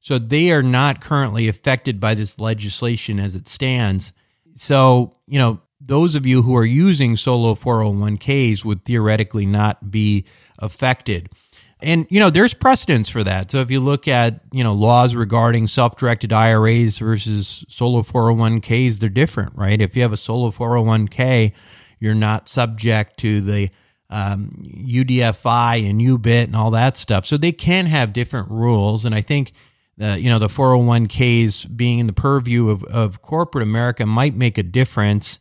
so 0.00 0.18
they 0.18 0.50
are 0.50 0.62
not 0.62 1.00
currently 1.00 1.48
affected 1.48 2.00
by 2.00 2.14
this 2.14 2.40
legislation 2.40 3.20
as 3.20 3.36
it 3.36 3.46
stands. 3.46 4.12
So, 4.54 5.16
you 5.26 5.38
know, 5.38 5.60
those 5.80 6.14
of 6.14 6.26
you 6.26 6.42
who 6.42 6.56
are 6.56 6.64
using 6.64 7.16
solo 7.16 7.54
401ks 7.54 8.64
would 8.64 8.84
theoretically 8.84 9.46
not 9.46 9.90
be 9.90 10.24
affected. 10.58 11.28
And 11.82 12.06
you 12.10 12.20
know, 12.20 12.30
there's 12.30 12.52
precedence 12.52 13.08
for 13.08 13.24
that. 13.24 13.50
So 13.50 13.60
if 13.60 13.70
you 13.70 13.80
look 13.80 14.06
at, 14.06 14.40
you 14.52 14.62
know, 14.62 14.74
laws 14.74 15.14
regarding 15.14 15.66
self-directed 15.66 16.32
IRAs 16.32 16.98
versus 16.98 17.64
solo 17.68 18.02
401ks, 18.02 18.98
they're 18.98 19.08
different, 19.08 19.56
right? 19.56 19.80
If 19.80 19.96
you 19.96 20.02
have 20.02 20.12
a 20.12 20.18
solo 20.18 20.50
401k, 20.50 21.52
you're 21.98 22.14
not 22.14 22.48
subject 22.48 23.18
to 23.20 23.40
the 23.40 23.70
um, 24.10 24.50
UDFI 24.62 25.88
and 25.88 26.00
UBIT 26.00 26.44
and 26.44 26.56
all 26.56 26.70
that 26.72 26.96
stuff. 26.96 27.24
So 27.24 27.36
they 27.36 27.52
can 27.52 27.86
have 27.86 28.12
different 28.12 28.50
rules. 28.50 29.04
And 29.04 29.14
I 29.14 29.22
think 29.22 29.52
uh, 30.00 30.14
you 30.14 30.30
know 30.30 30.38
the 30.38 30.48
401ks 30.48 31.76
being 31.76 31.98
in 31.98 32.06
the 32.06 32.12
purview 32.12 32.70
of, 32.70 32.84
of 32.84 33.22
corporate 33.22 33.62
America 33.62 34.06
might 34.06 34.34
make 34.34 34.56
a 34.56 34.62
difference 34.62 35.38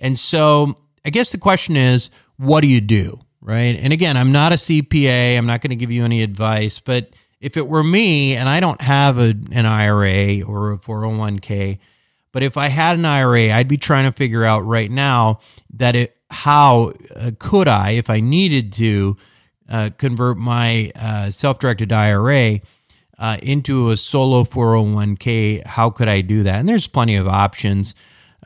and 0.00 0.18
so 0.18 0.76
I 1.04 1.10
guess 1.10 1.30
the 1.30 1.38
question 1.38 1.76
is, 1.76 2.10
what 2.36 2.62
do 2.62 2.66
you 2.66 2.80
do? 2.80 3.20
Right. 3.40 3.78
And 3.78 3.92
again, 3.92 4.16
I'm 4.16 4.32
not 4.32 4.52
a 4.52 4.56
CPA. 4.56 5.38
I'm 5.38 5.46
not 5.46 5.60
going 5.60 5.70
to 5.70 5.76
give 5.76 5.92
you 5.92 6.04
any 6.04 6.22
advice, 6.22 6.80
but 6.80 7.10
if 7.40 7.56
it 7.56 7.68
were 7.68 7.84
me 7.84 8.34
and 8.34 8.48
I 8.48 8.58
don't 8.58 8.80
have 8.80 9.18
a, 9.18 9.34
an 9.52 9.66
IRA 9.66 10.42
or 10.42 10.72
a 10.72 10.78
401k, 10.78 11.78
but 12.32 12.42
if 12.42 12.56
I 12.56 12.68
had 12.68 12.98
an 12.98 13.04
IRA, 13.04 13.52
I'd 13.52 13.68
be 13.68 13.76
trying 13.76 14.04
to 14.04 14.12
figure 14.12 14.44
out 14.44 14.66
right 14.66 14.90
now 14.90 15.40
that 15.74 15.94
it, 15.94 16.16
how 16.28 16.92
uh, 17.14 17.30
could 17.38 17.68
I, 17.68 17.92
if 17.92 18.10
I 18.10 18.18
needed 18.18 18.72
to, 18.74 19.16
uh, 19.68 19.90
convert 19.96 20.38
my 20.38 20.92
uh, 20.96 21.30
self 21.30 21.58
directed 21.60 21.92
IRA 21.92 22.60
uh, 23.16 23.36
into 23.42 23.90
a 23.90 23.96
solo 23.96 24.42
401k? 24.42 25.64
How 25.66 25.90
could 25.90 26.08
I 26.08 26.20
do 26.20 26.42
that? 26.42 26.56
And 26.56 26.68
there's 26.68 26.88
plenty 26.88 27.14
of 27.14 27.28
options 27.28 27.94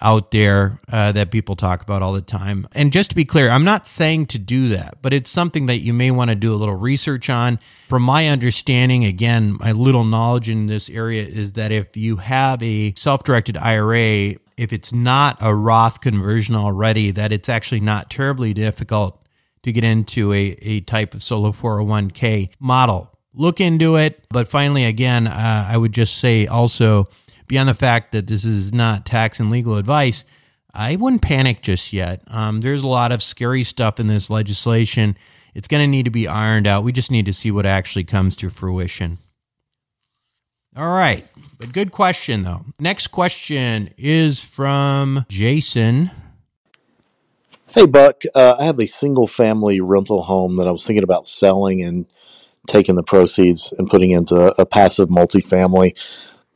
out 0.02 0.30
there 0.30 0.80
uh, 0.90 1.12
that 1.12 1.30
people 1.30 1.56
talk 1.56 1.82
about 1.82 2.02
all 2.02 2.12
the 2.12 2.22
time. 2.22 2.66
And 2.72 2.92
just 2.92 3.10
to 3.10 3.16
be 3.16 3.24
clear, 3.24 3.50
I'm 3.50 3.64
not 3.64 3.86
saying 3.86 4.26
to 4.26 4.38
do 4.38 4.68
that, 4.68 4.98
but 5.02 5.12
it's 5.12 5.30
something 5.30 5.66
that 5.66 5.78
you 5.78 5.92
may 5.92 6.10
want 6.10 6.30
to 6.30 6.34
do 6.34 6.54
a 6.54 6.56
little 6.56 6.76
research 6.76 7.28
on. 7.28 7.58
From 7.88 8.02
my 8.02 8.28
understanding, 8.28 9.04
again, 9.04 9.56
my 9.58 9.72
little 9.72 10.04
knowledge 10.04 10.48
in 10.48 10.66
this 10.66 10.88
area 10.88 11.24
is 11.24 11.52
that 11.52 11.72
if 11.72 11.96
you 11.96 12.16
have 12.16 12.62
a 12.62 12.94
self 12.94 13.22
directed 13.24 13.56
IRA, 13.56 14.36
if 14.56 14.72
it's 14.72 14.92
not 14.92 15.36
a 15.40 15.54
Roth 15.54 16.00
conversion 16.00 16.54
already, 16.54 17.10
that 17.10 17.32
it's 17.32 17.48
actually 17.48 17.80
not 17.80 18.10
terribly 18.10 18.54
difficult 18.54 19.20
to 19.62 19.72
get 19.72 19.84
into 19.84 20.32
a, 20.32 20.56
a 20.62 20.80
type 20.80 21.14
of 21.14 21.22
solo 21.22 21.52
401k 21.52 22.50
model. 22.58 23.10
Look 23.34 23.60
into 23.60 23.96
it. 23.96 24.24
But 24.30 24.48
finally, 24.48 24.84
again, 24.84 25.26
uh, 25.26 25.66
I 25.68 25.76
would 25.76 25.92
just 25.92 26.18
say 26.18 26.46
also, 26.46 27.08
beyond 27.50 27.68
the 27.68 27.74
fact 27.74 28.12
that 28.12 28.28
this 28.28 28.44
is 28.44 28.72
not 28.72 29.04
tax 29.04 29.40
and 29.40 29.50
legal 29.50 29.76
advice, 29.76 30.24
I 30.72 30.94
wouldn't 30.94 31.20
panic 31.20 31.62
just 31.62 31.92
yet. 31.92 32.22
Um, 32.28 32.60
there's 32.60 32.84
a 32.84 32.86
lot 32.86 33.10
of 33.10 33.24
scary 33.24 33.64
stuff 33.64 33.98
in 33.98 34.06
this 34.06 34.30
legislation. 34.30 35.16
It's 35.52 35.66
going 35.66 35.82
to 35.82 35.88
need 35.88 36.04
to 36.04 36.12
be 36.12 36.28
ironed 36.28 36.68
out. 36.68 36.84
We 36.84 36.92
just 36.92 37.10
need 37.10 37.26
to 37.26 37.32
see 37.32 37.50
what 37.50 37.66
actually 37.66 38.04
comes 38.04 38.36
to 38.36 38.50
fruition. 38.50 39.18
All 40.76 40.94
right. 40.94 41.28
But 41.58 41.72
good 41.72 41.90
question, 41.90 42.44
though. 42.44 42.66
Next 42.78 43.08
question 43.08 43.92
is 43.98 44.40
from 44.40 45.26
Jason. 45.28 46.12
Hey, 47.74 47.86
Buck. 47.86 48.22
Uh, 48.32 48.54
I 48.60 48.64
have 48.64 48.78
a 48.78 48.86
single 48.86 49.26
family 49.26 49.80
rental 49.80 50.22
home 50.22 50.56
that 50.58 50.68
I 50.68 50.70
was 50.70 50.86
thinking 50.86 51.02
about 51.02 51.26
selling 51.26 51.82
and 51.82 52.06
taking 52.68 52.94
the 52.94 53.02
proceeds 53.02 53.74
and 53.76 53.90
putting 53.90 54.12
into 54.12 54.54
a 54.56 54.64
passive 54.64 55.08
multifamily 55.08 55.96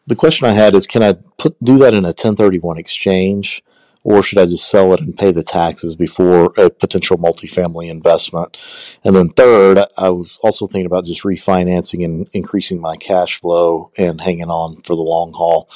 the 0.06 0.16
question 0.16 0.48
I 0.48 0.52
had 0.52 0.74
is, 0.74 0.86
can 0.86 1.02
I 1.02 1.14
put 1.38 1.58
do 1.62 1.78
that 1.78 1.94
in 1.94 2.04
a 2.04 2.08
1031 2.08 2.78
exchange, 2.78 3.62
or 4.02 4.22
should 4.22 4.38
I 4.38 4.44
just 4.44 4.68
sell 4.68 4.92
it 4.92 5.00
and 5.00 5.16
pay 5.16 5.32
the 5.32 5.42
taxes 5.42 5.96
before 5.96 6.52
a 6.58 6.68
potential 6.68 7.16
multifamily 7.16 7.88
investment? 7.88 8.58
And 9.02 9.16
then 9.16 9.30
third, 9.30 9.78
I 9.96 10.10
was 10.10 10.38
also 10.42 10.66
thinking 10.66 10.86
about 10.86 11.06
just 11.06 11.22
refinancing 11.22 12.04
and 12.04 12.28
increasing 12.32 12.80
my 12.80 12.96
cash 12.96 13.40
flow 13.40 13.90
and 13.96 14.20
hanging 14.20 14.50
on 14.50 14.82
for 14.82 14.94
the 14.94 15.02
long 15.02 15.32
haul. 15.32 15.70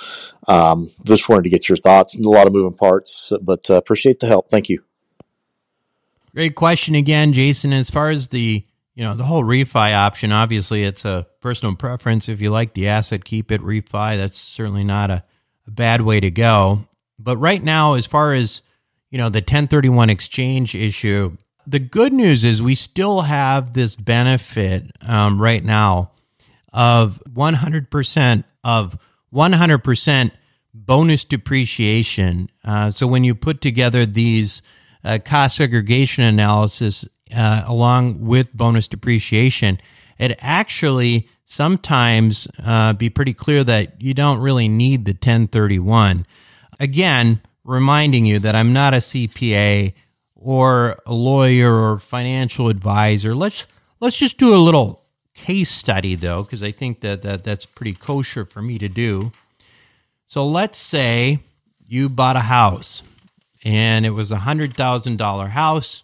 Um, 0.47 0.91
just 1.05 1.29
wanted 1.29 1.45
to 1.45 1.51
get 1.51 1.69
your 1.69 1.77
thoughts. 1.77 2.19
A 2.19 2.23
lot 2.23 2.47
of 2.47 2.53
moving 2.53 2.77
parts, 2.77 3.33
but 3.41 3.71
uh, 3.71 3.75
appreciate 3.75 4.21
the 4.21 4.27
help. 4.27 4.51
Thank 4.51 4.69
you. 4.69 4.85
Great 6.35 6.55
question 6.55 6.95
again, 6.95 7.33
Jason. 7.33 7.73
As 7.73 7.89
far 7.89 8.11
as 8.11 8.29
the 8.29 8.65
you 8.99 9.05
know 9.05 9.15
the 9.15 9.23
whole 9.23 9.45
refi 9.45 9.95
option 9.95 10.33
obviously 10.33 10.83
it's 10.83 11.05
a 11.05 11.25
personal 11.41 11.77
preference. 11.77 12.29
If 12.29 12.41
you 12.41 12.51
like 12.51 12.75
the 12.75 12.89
asset 12.89 13.25
keep 13.25 13.53
it 13.53 13.61
refi. 13.63 14.17
That's 14.17 14.37
certainly 14.37 14.83
not 14.83 15.09
a, 15.11 15.23
a, 15.69 15.71
bad 15.71 16.01
way 16.01 16.19
to 16.19 16.33
go. 16.33 16.85
But 17.17 17.37
right 17.37 17.63
now 17.63 17.95
as 17.95 18.07
far 18.07 18.35
as 18.35 18.61
you 19.09 19.17
know 19.17 19.29
the 19.29 19.39
1031 19.39 20.11
exchange 20.11 20.75
issue 20.75 21.37
the 21.65 21.79
good 21.79 22.13
news 22.13 22.43
is 22.43 22.61
we 22.61 22.75
still 22.75 23.21
have 23.21 23.75
this 23.75 23.95
benefit 23.95 24.91
um, 25.03 25.41
right 25.41 25.63
now 25.63 26.11
of 26.73 27.23
100% 27.31 28.45
of 28.65 28.99
100% 29.33 30.31
bonus 30.75 31.25
depreciation. 31.25 32.49
Uh, 32.65 32.91
so 32.91 33.07
when 33.07 33.23
you 33.23 33.35
put 33.35 33.61
together 33.61 34.07
these 34.07 34.63
uh, 35.05 35.19
cost 35.25 35.57
segregation 35.57 36.25
analysis 36.25 37.07
uh, 37.35 37.65
along 37.67 38.25
with 38.27 38.55
bonus 38.55 38.89
depreciation, 38.89 39.81
it 40.19 40.37
actually 40.41 41.29
sometimes 41.47 42.47
uh, 42.65 42.93
be 42.93 43.09
pretty 43.09 43.33
clear 43.33 43.65
that 43.65 44.01
you 44.01 44.15
don't 44.15 44.39
really 44.39 44.69
need 44.69 45.05
the 45.05 45.13
1031. 45.13 46.27
Again, 46.79 47.41
reminding 47.65 48.27
you 48.27 48.39
that 48.39 48.55
I'm 48.55 48.73
not 48.73 48.95
a 48.95 48.99
CPA 48.99 49.95
or 50.35 51.01
a 51.07 51.15
lawyer 51.15 51.75
or 51.75 51.99
financial 51.99 52.69
advisor. 52.69 53.35
Let's 53.35 53.67
let's 54.01 54.19
just 54.19 54.39
do 54.39 54.55
a 54.55 54.59
little 54.59 55.05
case 55.35 55.71
study 55.71 56.15
though, 56.15 56.43
because 56.43 56.63
I 56.63 56.71
think 56.71 57.01
that, 57.01 57.23
that 57.23 57.45
that's 57.45 57.67
pretty 57.67 57.95
kosher 57.95 58.45
for 58.45 58.63
me 58.63 58.79
to 58.79 58.89
do. 58.89 59.33
So 60.27 60.47
let's 60.47 60.79
say 60.79 61.41
you 61.87 62.09
bought 62.09 62.37
a 62.37 62.41
house 62.41 63.03
and 63.65 64.05
it 64.05 64.11
was 64.11 64.31
a 64.31 64.39
hundred 64.39 64.77
thousand 64.77 65.17
dollar 65.17 65.49
house 65.49 66.03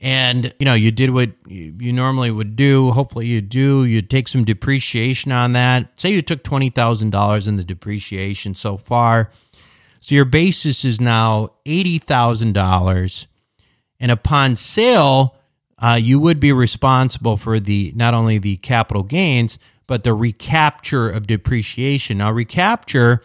and 0.00 0.54
you 0.58 0.64
know 0.64 0.74
you 0.74 0.90
did 0.90 1.10
what 1.10 1.30
you 1.46 1.92
normally 1.92 2.30
would 2.30 2.56
do. 2.56 2.90
Hopefully 2.90 3.26
you 3.26 3.40
do. 3.40 3.84
You 3.84 4.02
take 4.02 4.28
some 4.28 4.44
depreciation 4.44 5.32
on 5.32 5.52
that. 5.52 6.00
Say 6.00 6.10
you 6.10 6.22
took 6.22 6.42
$20000 6.42 7.48
in 7.48 7.56
the 7.56 7.64
depreciation 7.64 8.54
so 8.54 8.76
far. 8.76 9.30
So 10.00 10.14
your 10.14 10.24
basis 10.24 10.84
is 10.84 11.00
now 11.00 11.52
$80000 11.66 13.26
and 14.00 14.10
upon 14.10 14.56
sale 14.56 15.34
uh, 15.80 15.98
you 16.00 16.18
would 16.18 16.40
be 16.40 16.52
responsible 16.52 17.36
for 17.36 17.60
the 17.60 17.92
not 17.94 18.14
only 18.14 18.38
the 18.38 18.56
capital 18.58 19.02
gains 19.02 19.58
but 19.88 20.04
the 20.04 20.14
recapture 20.14 21.10
of 21.10 21.26
depreciation. 21.26 22.18
Now, 22.18 22.30
recapture 22.30 23.22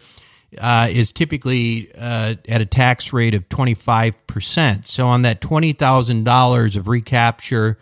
uh, 0.58 0.88
is 0.90 1.12
typically 1.12 1.90
uh, 1.96 2.34
at 2.48 2.60
a 2.60 2.66
tax 2.66 3.12
rate 3.12 3.34
of 3.34 3.48
25%. 3.48 4.86
So, 4.86 5.06
on 5.06 5.22
that 5.22 5.40
$20,000 5.40 6.76
of 6.76 6.88
recapture, 6.88 7.78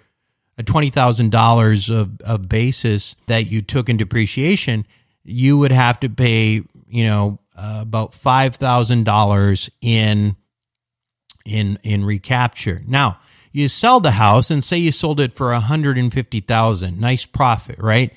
a 0.59 0.63
$20,000 0.63 1.91
of, 1.95 2.21
of 2.21 2.49
basis 2.49 3.17
that 3.27 3.47
you 3.47 3.63
took 3.63 3.89
in 3.89 3.97
depreciation, 3.97 4.87
you 5.25 5.59
would 5.59 5.73
have 5.73 6.01
to 6.01 6.09
pay, 6.09 6.63
you 6.89 7.05
know, 7.05 7.39
uh, 7.57 7.79
about 7.83 8.13
$5,000 8.13 9.71
in 9.81 10.37
in 11.45 11.77
in 11.83 12.05
recapture. 12.05 12.83
Now, 12.87 13.19
you 13.51 13.69
sell 13.69 14.01
the 14.01 14.13
house 14.13 14.51
and 14.51 14.65
say 14.65 14.79
you 14.79 14.93
sold 14.93 15.21
it 15.21 15.33
for 15.33 15.51
150,000. 15.51 17.01
Nice 17.01 17.27
profit, 17.27 17.79
right? 17.79 18.13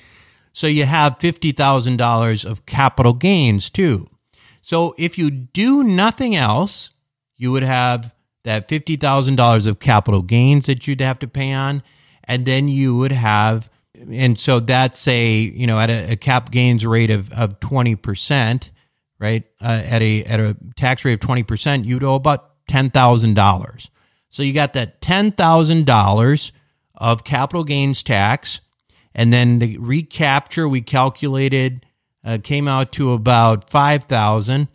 So 0.52 0.66
you 0.66 0.84
have 0.84 1.18
$50,000 1.18 2.44
of 2.44 2.64
capital 2.64 3.12
gains 3.12 3.68
too. 3.68 4.08
So 4.66 4.96
if 4.98 5.16
you 5.16 5.30
do 5.30 5.84
nothing 5.84 6.34
else, 6.34 6.90
you 7.36 7.52
would 7.52 7.62
have 7.62 8.12
that 8.42 8.66
$50,000 8.66 9.66
of 9.68 9.78
capital 9.78 10.22
gains 10.22 10.66
that 10.66 10.88
you'd 10.88 11.00
have 11.00 11.20
to 11.20 11.28
pay 11.28 11.52
on. 11.52 11.84
And 12.24 12.46
then 12.46 12.66
you 12.66 12.96
would 12.96 13.12
have, 13.12 13.70
and 13.94 14.36
so 14.36 14.58
that's 14.58 15.06
a, 15.06 15.34
you 15.34 15.68
know, 15.68 15.78
at 15.78 15.88
a, 15.88 16.14
a 16.14 16.16
cap 16.16 16.50
gains 16.50 16.84
rate 16.84 17.12
of, 17.12 17.32
of 17.32 17.60
20%, 17.60 18.70
right? 19.20 19.44
Uh, 19.62 19.82
at 19.86 20.02
a, 20.02 20.24
at 20.24 20.40
a 20.40 20.56
tax 20.74 21.04
rate 21.04 21.12
of 21.12 21.20
20%, 21.20 21.84
you'd 21.84 22.02
owe 22.02 22.16
about 22.16 22.66
$10,000. 22.66 23.88
So 24.30 24.42
you 24.42 24.52
got 24.52 24.72
that 24.72 25.00
$10,000 25.00 26.52
of 26.96 27.22
capital 27.22 27.62
gains 27.62 28.02
tax 28.02 28.60
and 29.14 29.32
then 29.32 29.60
the 29.60 29.78
recapture 29.78 30.68
we 30.68 30.80
calculated 30.80 31.85
uh, 32.26 32.38
came 32.42 32.68
out 32.68 32.92
to 32.92 33.12
about 33.12 33.70
5000 33.70 34.68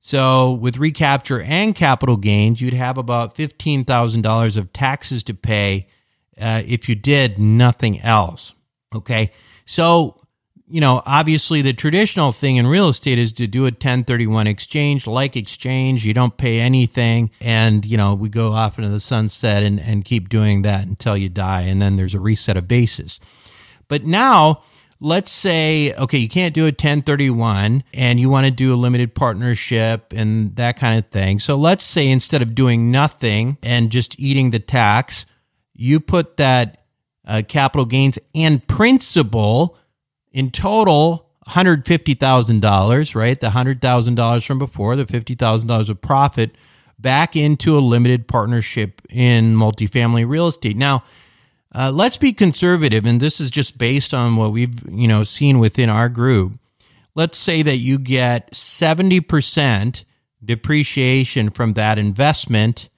so 0.00 0.52
with 0.52 0.78
recapture 0.78 1.42
and 1.42 1.74
capital 1.74 2.16
gains 2.16 2.62
you'd 2.62 2.72
have 2.72 2.96
about 2.96 3.34
$15000 3.34 4.56
of 4.56 4.72
taxes 4.72 5.22
to 5.24 5.34
pay 5.34 5.86
uh, 6.40 6.62
if 6.64 6.88
you 6.88 6.94
did 6.94 7.38
nothing 7.38 8.00
else 8.00 8.54
okay? 8.94 9.30
So 9.64 10.18
you 10.68 10.80
know 10.80 11.02
obviously 11.04 11.60
the 11.60 11.72
traditional 11.72 12.32
thing 12.32 12.56
in 12.56 12.66
real 12.66 12.88
estate 12.88 13.18
is 13.18 13.32
to 13.34 13.46
do 13.46 13.62
a 13.62 13.72
1031 13.72 14.46
exchange 14.46 15.06
like 15.06 15.36
exchange. 15.36 16.04
You 16.04 16.14
don't 16.14 16.36
pay 16.36 16.60
anything. 16.60 17.30
And 17.40 17.84
you 17.84 17.96
know 17.96 18.14
we 18.14 18.28
go 18.28 18.52
off 18.52 18.78
into 18.78 18.90
the 18.90 19.00
sunset 19.00 19.62
and, 19.62 19.80
and 19.80 20.04
keep 20.04 20.28
doing 20.28 20.62
that 20.62 20.86
until 20.86 21.16
you 21.16 21.28
die. 21.28 21.62
And 21.62 21.80
then 21.80 21.96
there's 21.96 22.14
a 22.14 22.20
reset 22.20 22.56
of 22.56 22.68
basis. 22.68 23.20
But 23.88 24.04
now, 24.04 24.62
let's 25.02 25.32
say, 25.32 25.92
okay, 25.94 26.16
you 26.16 26.28
can't 26.28 26.54
do 26.54 26.62
a 26.62 26.66
1031 26.66 27.82
and 27.92 28.20
you 28.20 28.30
want 28.30 28.46
to 28.46 28.52
do 28.52 28.72
a 28.72 28.76
limited 28.76 29.16
partnership 29.16 30.12
and 30.14 30.54
that 30.54 30.76
kind 30.76 30.96
of 30.96 31.10
thing. 31.10 31.40
So 31.40 31.56
let's 31.56 31.82
say 31.82 32.08
instead 32.08 32.40
of 32.40 32.54
doing 32.54 32.92
nothing 32.92 33.58
and 33.64 33.90
just 33.90 34.18
eating 34.20 34.50
the 34.50 34.60
tax, 34.60 35.26
you 35.74 35.98
put 35.98 36.36
that 36.36 36.84
uh, 37.26 37.42
capital 37.46 37.84
gains 37.84 38.16
and 38.32 38.64
principal 38.68 39.76
in 40.30 40.52
total 40.52 41.28
$150,000, 41.48 43.14
right? 43.16 43.40
The 43.40 43.48
$100,000 43.48 44.46
from 44.46 44.58
before, 44.60 44.94
the 44.94 45.04
$50,000 45.04 45.90
of 45.90 46.00
profit 46.00 46.52
back 46.96 47.34
into 47.34 47.76
a 47.76 47.80
limited 47.80 48.28
partnership 48.28 49.02
in 49.10 49.56
multifamily 49.56 50.28
real 50.28 50.46
estate. 50.46 50.76
Now, 50.76 51.02
uh, 51.74 51.90
let's 51.90 52.16
be 52.16 52.32
conservative, 52.32 53.06
and 53.06 53.20
this 53.20 53.40
is 53.40 53.50
just 53.50 53.78
based 53.78 54.12
on 54.12 54.36
what 54.36 54.52
we've 54.52 54.74
you 54.90 55.08
know 55.08 55.24
seen 55.24 55.58
within 55.58 55.88
our 55.88 56.08
group. 56.08 56.54
Let's 57.14 57.38
say 57.38 57.62
that 57.62 57.76
you 57.76 57.98
get 57.98 58.54
seventy 58.54 59.20
percent 59.20 60.04
depreciation 60.44 61.50
from 61.50 61.74
that 61.74 61.98
investment 61.98 62.88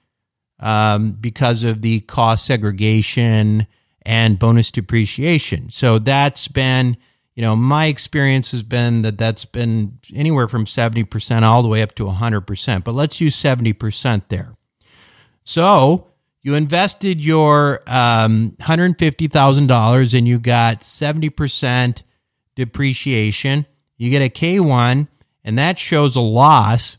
um, 0.59 1.11
because 1.11 1.63
of 1.63 1.81
the 1.81 2.01
cost 2.01 2.45
segregation 2.45 3.67
and 4.01 4.39
bonus 4.39 4.71
depreciation. 4.71 5.69
So 5.69 5.99
that's 5.99 6.47
been 6.47 6.97
you 7.35 7.41
know 7.41 7.55
my 7.55 7.85
experience 7.85 8.51
has 8.51 8.63
been 8.63 9.03
that 9.03 9.17
that's 9.17 9.45
been 9.45 9.99
anywhere 10.13 10.47
from 10.47 10.65
70% 10.65 11.43
all 11.43 11.61
the 11.61 11.67
way 11.67 11.81
up 11.81 11.93
to 11.95 12.05
100% 12.05 12.83
but 12.83 12.95
let's 12.95 13.21
use 13.21 13.35
70% 13.35 14.23
there 14.29 14.55
so 15.43 16.07
you 16.45 16.53
invested 16.53 17.19
your 17.19 17.81
um, 17.87 18.51
$150,000 18.59 20.13
and 20.15 20.27
you 20.27 20.37
got 20.37 20.81
70% 20.81 22.03
depreciation. 22.55 23.65
You 23.97 24.11
get 24.11 24.21
a 24.21 24.29
K1, 24.29 25.07
and 25.43 25.57
that 25.57 25.79
shows 25.79 26.15
a 26.15 26.21
loss 26.21 26.97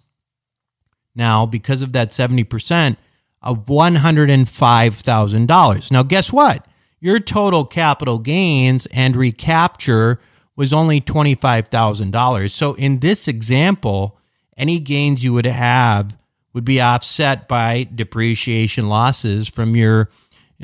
now 1.14 1.46
because 1.46 1.82
of 1.82 1.92
that 1.92 2.08
70% 2.08 2.96
of 3.40 3.66
$105,000. 3.66 5.92
Now, 5.92 6.02
guess 6.02 6.32
what? 6.32 6.66
Your 6.98 7.20
total 7.20 7.64
capital 7.64 8.18
gains 8.18 8.86
and 8.86 9.14
recapture 9.14 10.18
was 10.56 10.72
only 10.72 11.00
$25,000. 11.00 12.50
So, 12.50 12.74
in 12.74 12.98
this 12.98 13.28
example, 13.28 14.18
any 14.56 14.80
gains 14.80 15.22
you 15.22 15.32
would 15.34 15.46
have 15.46 16.18
would 16.56 16.64
be 16.64 16.80
offset 16.80 17.48
by 17.48 17.86
depreciation 17.94 18.88
losses 18.88 19.46
from 19.46 19.76
your 19.76 20.08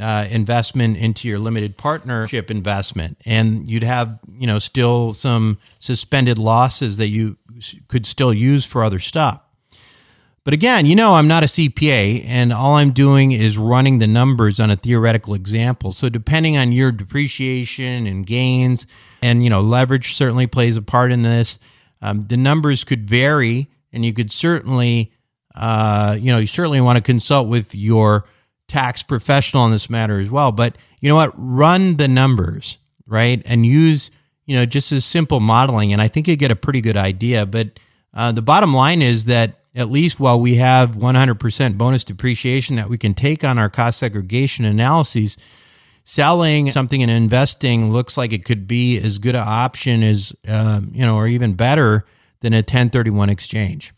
uh, 0.00 0.26
investment 0.30 0.96
into 0.96 1.28
your 1.28 1.38
limited 1.38 1.76
partnership 1.76 2.50
investment, 2.50 3.18
and 3.26 3.68
you'd 3.68 3.82
have 3.82 4.18
you 4.38 4.46
know 4.46 4.58
still 4.58 5.12
some 5.12 5.58
suspended 5.80 6.38
losses 6.38 6.96
that 6.96 7.08
you 7.08 7.36
could 7.88 8.06
still 8.06 8.32
use 8.32 8.64
for 8.64 8.82
other 8.82 8.98
stuff. 8.98 9.42
But 10.44 10.54
again, 10.54 10.86
you 10.86 10.96
know, 10.96 11.16
I'm 11.16 11.28
not 11.28 11.42
a 11.42 11.46
CPA, 11.46 12.24
and 12.26 12.54
all 12.54 12.76
I'm 12.76 12.92
doing 12.92 13.32
is 13.32 13.58
running 13.58 13.98
the 13.98 14.06
numbers 14.06 14.58
on 14.60 14.70
a 14.70 14.76
theoretical 14.76 15.34
example. 15.34 15.92
So, 15.92 16.08
depending 16.08 16.56
on 16.56 16.72
your 16.72 16.90
depreciation 16.90 18.06
and 18.06 18.26
gains, 18.26 18.86
and 19.20 19.44
you 19.44 19.50
know, 19.50 19.60
leverage 19.60 20.14
certainly 20.14 20.46
plays 20.46 20.78
a 20.78 20.82
part 20.82 21.12
in 21.12 21.20
this. 21.20 21.58
Um, 22.00 22.28
the 22.28 22.38
numbers 22.38 22.82
could 22.82 23.06
vary, 23.10 23.68
and 23.92 24.06
you 24.06 24.14
could 24.14 24.32
certainly 24.32 25.12
uh, 25.54 26.16
you 26.18 26.32
know, 26.32 26.38
you 26.38 26.46
certainly 26.46 26.80
want 26.80 26.96
to 26.96 27.02
consult 27.02 27.48
with 27.48 27.74
your 27.74 28.24
tax 28.68 29.02
professional 29.02 29.62
on 29.62 29.70
this 29.70 29.90
matter 29.90 30.18
as 30.18 30.30
well. 30.30 30.52
But 30.52 30.76
you 31.00 31.08
know 31.08 31.16
what? 31.16 31.32
Run 31.36 31.96
the 31.96 32.08
numbers, 32.08 32.78
right? 33.06 33.42
And 33.44 33.66
use, 33.66 34.10
you 34.46 34.56
know, 34.56 34.64
just 34.64 34.92
as 34.92 35.04
simple 35.04 35.40
modeling. 35.40 35.92
And 35.92 36.00
I 36.00 36.08
think 36.08 36.26
you 36.28 36.36
get 36.36 36.50
a 36.50 36.56
pretty 36.56 36.80
good 36.80 36.96
idea. 36.96 37.44
But 37.44 37.78
uh, 38.14 38.32
the 38.32 38.42
bottom 38.42 38.72
line 38.74 39.02
is 39.02 39.26
that 39.26 39.58
at 39.74 39.90
least 39.90 40.20
while 40.20 40.38
we 40.38 40.56
have 40.56 40.96
100% 40.96 41.78
bonus 41.78 42.04
depreciation 42.04 42.76
that 42.76 42.88
we 42.88 42.98
can 42.98 43.14
take 43.14 43.42
on 43.44 43.58
our 43.58 43.70
cost 43.70 43.98
segregation 43.98 44.64
analyses, 44.64 45.36
selling 46.04 46.70
something 46.72 47.02
and 47.02 47.10
investing 47.10 47.92
looks 47.92 48.16
like 48.16 48.32
it 48.32 48.44
could 48.44 48.66
be 48.66 48.98
as 48.98 49.18
good 49.18 49.34
an 49.34 49.44
option 49.46 50.02
as, 50.02 50.34
um, 50.48 50.90
you 50.94 51.04
know, 51.04 51.16
or 51.16 51.26
even 51.26 51.54
better 51.54 52.04
than 52.40 52.52
a 52.52 52.58
1031 52.58 53.30
exchange. 53.30 53.92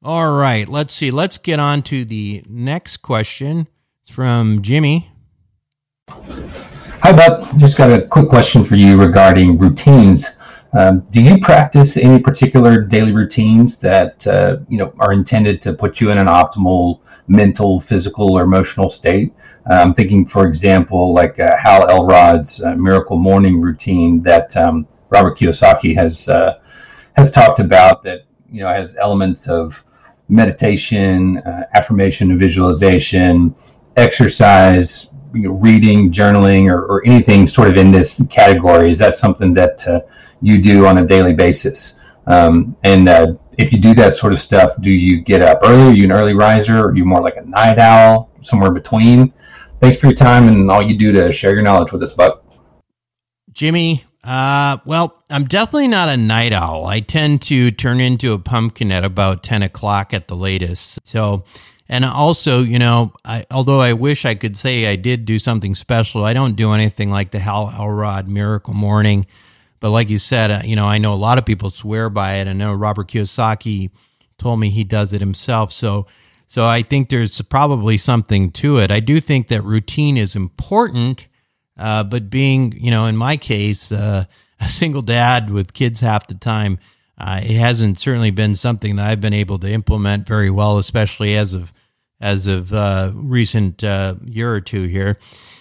All 0.00 0.32
right, 0.32 0.68
let's 0.68 0.94
see. 0.94 1.10
Let's 1.10 1.38
get 1.38 1.58
on 1.58 1.82
to 1.82 2.04
the 2.04 2.44
next 2.48 2.98
question. 2.98 3.66
It's 4.04 4.12
from 4.12 4.62
Jimmy. 4.62 5.10
Hi, 6.08 7.12
Buck. 7.12 7.56
Just 7.56 7.76
got 7.76 7.90
a 7.90 8.06
quick 8.06 8.28
question 8.28 8.64
for 8.64 8.76
you 8.76 8.96
regarding 8.96 9.58
routines. 9.58 10.36
Um, 10.72 11.00
do 11.10 11.20
you 11.20 11.38
practice 11.40 11.96
any 11.96 12.20
particular 12.20 12.80
daily 12.80 13.10
routines 13.10 13.78
that 13.78 14.24
uh, 14.28 14.58
you 14.68 14.78
know 14.78 14.94
are 15.00 15.12
intended 15.12 15.60
to 15.62 15.72
put 15.72 16.00
you 16.00 16.12
in 16.12 16.18
an 16.18 16.28
optimal 16.28 17.00
mental, 17.26 17.80
physical, 17.80 18.38
or 18.38 18.42
emotional 18.42 18.90
state? 18.90 19.34
Uh, 19.68 19.74
I'm 19.74 19.94
thinking, 19.94 20.28
for 20.28 20.46
example, 20.46 21.12
like 21.12 21.40
uh, 21.40 21.56
Hal 21.56 21.90
Elrod's 21.90 22.62
uh, 22.62 22.76
Miracle 22.76 23.16
Morning 23.16 23.60
routine 23.60 24.22
that 24.22 24.56
um, 24.56 24.86
Robert 25.10 25.36
Kiyosaki 25.36 25.92
has 25.96 26.28
uh, 26.28 26.60
has 27.14 27.32
talked 27.32 27.58
about. 27.58 28.04
That 28.04 28.26
you 28.48 28.60
know 28.60 28.68
has 28.68 28.96
elements 28.96 29.48
of 29.48 29.84
meditation, 30.28 31.38
uh, 31.38 31.66
affirmation 31.74 32.30
and 32.30 32.38
visualization, 32.38 33.54
exercise, 33.96 35.10
you 35.34 35.42
know, 35.42 35.52
reading, 35.52 36.12
journaling, 36.12 36.70
or, 36.70 36.84
or, 36.86 37.06
anything 37.06 37.46
sort 37.46 37.68
of 37.68 37.76
in 37.76 37.90
this 37.90 38.22
category? 38.30 38.90
Is 38.90 38.98
that 38.98 39.16
something 39.16 39.52
that 39.54 39.86
uh, 39.86 40.00
you 40.40 40.62
do 40.62 40.86
on 40.86 40.98
a 40.98 41.06
daily 41.06 41.34
basis? 41.34 42.00
Um, 42.26 42.76
and 42.84 43.08
uh, 43.08 43.34
if 43.58 43.72
you 43.72 43.80
do 43.80 43.94
that 43.94 44.14
sort 44.14 44.32
of 44.32 44.40
stuff, 44.40 44.72
do 44.80 44.90
you 44.90 45.20
get 45.22 45.42
up 45.42 45.60
early? 45.64 45.92
Are 45.92 45.96
you 45.96 46.04
an 46.04 46.12
early 46.12 46.34
riser? 46.34 46.78
Or 46.78 46.88
are 46.88 46.96
you 46.96 47.04
more 47.04 47.20
like 47.20 47.36
a 47.36 47.44
night 47.44 47.78
owl? 47.78 48.30
Somewhere 48.42 48.70
between? 48.70 49.32
Thanks 49.80 49.98
for 49.98 50.06
your 50.06 50.14
time 50.14 50.48
and 50.48 50.70
all 50.70 50.82
you 50.82 50.98
do 50.98 51.12
to 51.12 51.32
share 51.32 51.52
your 51.52 51.62
knowledge 51.62 51.92
with 51.92 52.02
us, 52.02 52.12
Buck. 52.12 52.44
Jimmy, 53.52 54.04
uh, 54.24 54.78
well, 54.84 55.22
I'm 55.30 55.44
definitely 55.44 55.88
not 55.88 56.08
a 56.08 56.16
night 56.16 56.52
owl. 56.52 56.86
I 56.86 57.00
tend 57.00 57.42
to 57.42 57.70
turn 57.70 58.00
into 58.00 58.32
a 58.32 58.38
pumpkin 58.38 58.90
at 58.92 59.04
about 59.04 59.42
10 59.42 59.62
o'clock 59.62 60.12
at 60.12 60.28
the 60.28 60.36
latest. 60.36 60.98
So, 61.04 61.44
And 61.88 62.04
also, 62.04 62.62
you 62.62 62.78
know, 62.78 63.12
I, 63.24 63.46
although 63.50 63.80
I 63.80 63.94
wish 63.94 64.24
I 64.24 64.34
could 64.34 64.56
say 64.56 64.86
I 64.86 64.96
did 64.96 65.24
do 65.24 65.38
something 65.38 65.74
special, 65.74 66.24
I 66.24 66.34
don't 66.34 66.56
do 66.56 66.72
anything 66.72 67.10
like 67.10 67.30
the 67.30 67.38
Hal 67.38 67.72
Elrod 67.74 68.28
Miracle 68.28 68.74
Morning. 68.74 69.26
But 69.80 69.90
like 69.90 70.10
you 70.10 70.18
said, 70.18 70.50
uh, 70.50 70.60
you 70.64 70.76
know, 70.76 70.86
I 70.86 70.98
know 70.98 71.14
a 71.14 71.16
lot 71.16 71.38
of 71.38 71.46
people 71.46 71.70
swear 71.70 72.10
by 72.10 72.34
it. 72.36 72.48
I 72.48 72.52
know 72.52 72.74
Robert 72.74 73.08
Kiyosaki 73.08 73.90
told 74.36 74.60
me 74.60 74.70
he 74.70 74.84
does 74.84 75.12
it 75.12 75.20
himself. 75.20 75.72
So, 75.72 76.06
so 76.46 76.64
I 76.64 76.82
think 76.82 77.08
there's 77.08 77.40
probably 77.42 77.96
something 77.96 78.50
to 78.52 78.78
it. 78.78 78.90
I 78.90 79.00
do 79.00 79.20
think 79.20 79.48
that 79.48 79.62
routine 79.62 80.16
is 80.16 80.34
important, 80.36 81.28
uh, 81.78 82.04
but 82.04 82.30
being, 82.30 82.72
you 82.72 82.90
know, 82.90 83.06
in 83.06 83.16
my 83.16 83.36
case, 83.36 83.92
uh, 83.92 84.24
a 84.60 84.68
single 84.68 85.02
dad 85.02 85.50
with 85.50 85.72
kids 85.72 86.00
half 86.00 86.26
the 86.26 86.34
time, 86.34 86.78
uh, 87.16 87.40
it 87.42 87.56
hasn't 87.56 87.98
certainly 87.98 88.30
been 88.30 88.54
something 88.54 88.96
that 88.96 89.06
I've 89.08 89.20
been 89.20 89.34
able 89.34 89.58
to 89.60 89.68
implement 89.70 90.26
very 90.26 90.50
well, 90.50 90.78
especially 90.78 91.36
as 91.36 91.54
of 91.54 91.72
as 92.20 92.48
of 92.48 92.72
uh, 92.72 93.12
recent 93.14 93.84
uh, 93.84 94.16
year 94.24 94.52
or 94.52 94.60
two 94.60 94.84
here. 94.84 95.18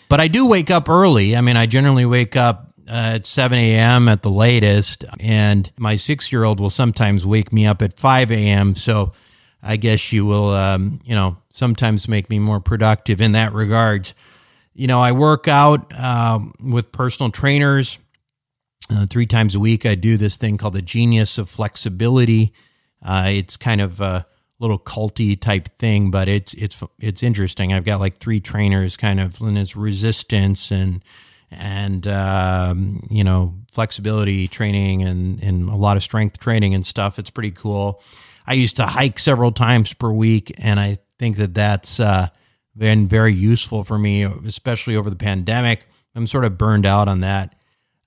But 0.09 0.19
I 0.19 0.27
do 0.27 0.47
wake 0.47 0.71
up 0.71 0.89
early. 0.89 1.35
I 1.35 1.41
mean, 1.41 1.55
I 1.57 1.67
generally 1.67 2.05
wake 2.05 2.35
up 2.35 2.73
at 2.87 3.27
7 3.27 3.57
a.m. 3.57 4.07
at 4.07 4.21
the 4.21 4.29
latest, 4.29 5.03
and 5.19 5.71
my 5.77 5.95
six 5.97 6.31
year 6.31 6.43
old 6.43 6.59
will 6.59 6.69
sometimes 6.69 7.25
wake 7.25 7.51
me 7.51 7.65
up 7.67 7.81
at 7.81 7.97
5 7.99 8.31
a.m. 8.31 8.75
So 8.75 9.11
I 9.61 9.75
guess 9.75 10.11
you 10.13 10.25
will, 10.25 10.49
um, 10.49 11.01
you 11.03 11.13
know, 11.13 11.37
sometimes 11.49 12.07
make 12.07 12.29
me 12.29 12.39
more 12.39 12.59
productive 12.59 13.19
in 13.21 13.33
that 13.33 13.53
regard. 13.53 14.13
You 14.77 14.85
know, 14.85 14.99
I 14.99 15.11
work 15.11 15.47
out 15.47 15.91
um, 15.99 16.53
with 16.63 16.91
personal 16.91 17.31
trainers 17.31 17.97
uh, 18.91 19.07
three 19.07 19.25
times 19.25 19.55
a 19.55 19.59
week. 19.59 19.87
I 19.87 19.95
do 19.95 20.17
this 20.17 20.37
thing 20.37 20.57
called 20.57 20.75
the 20.75 20.83
Genius 20.83 21.39
of 21.39 21.49
Flexibility. 21.49 22.53
Uh, 23.03 23.25
it's 23.29 23.57
kind 23.57 23.81
of 23.81 23.99
a 23.99 24.27
little 24.59 24.77
culty 24.77 25.39
type 25.39 25.75
thing, 25.79 26.11
but 26.11 26.27
it's 26.27 26.53
it's 26.53 26.77
it's 26.99 27.23
interesting. 27.23 27.73
I've 27.73 27.85
got 27.85 27.99
like 27.99 28.19
three 28.19 28.39
trainers, 28.39 28.97
kind 28.97 29.19
of 29.19 29.41
in 29.41 29.57
its 29.57 29.75
resistance 29.75 30.71
and 30.71 31.03
and 31.49 32.05
um, 32.05 33.07
you 33.09 33.23
know 33.23 33.55
flexibility 33.71 34.47
training 34.47 35.01
and 35.01 35.41
and 35.41 35.69
a 35.69 35.75
lot 35.75 35.97
of 35.97 36.03
strength 36.03 36.39
training 36.39 36.75
and 36.75 36.85
stuff. 36.85 37.17
It's 37.17 37.31
pretty 37.31 37.51
cool. 37.51 37.99
I 38.45 38.53
used 38.53 38.77
to 38.77 38.85
hike 38.85 39.17
several 39.17 39.51
times 39.51 39.93
per 39.93 40.11
week, 40.11 40.53
and 40.59 40.79
I 40.79 40.99
think 41.17 41.37
that 41.37 41.55
that's 41.55 41.99
uh, 41.99 42.27
been 42.77 43.07
very 43.07 43.33
useful 43.33 43.83
for 43.83 43.97
me, 43.97 44.23
especially 44.23 44.95
over 44.95 45.09
the 45.09 45.15
pandemic. 45.15 45.85
I'm 46.15 46.27
sort 46.27 46.45
of 46.45 46.57
burned 46.57 46.85
out 46.85 47.07
on 47.07 47.21
that. 47.21 47.55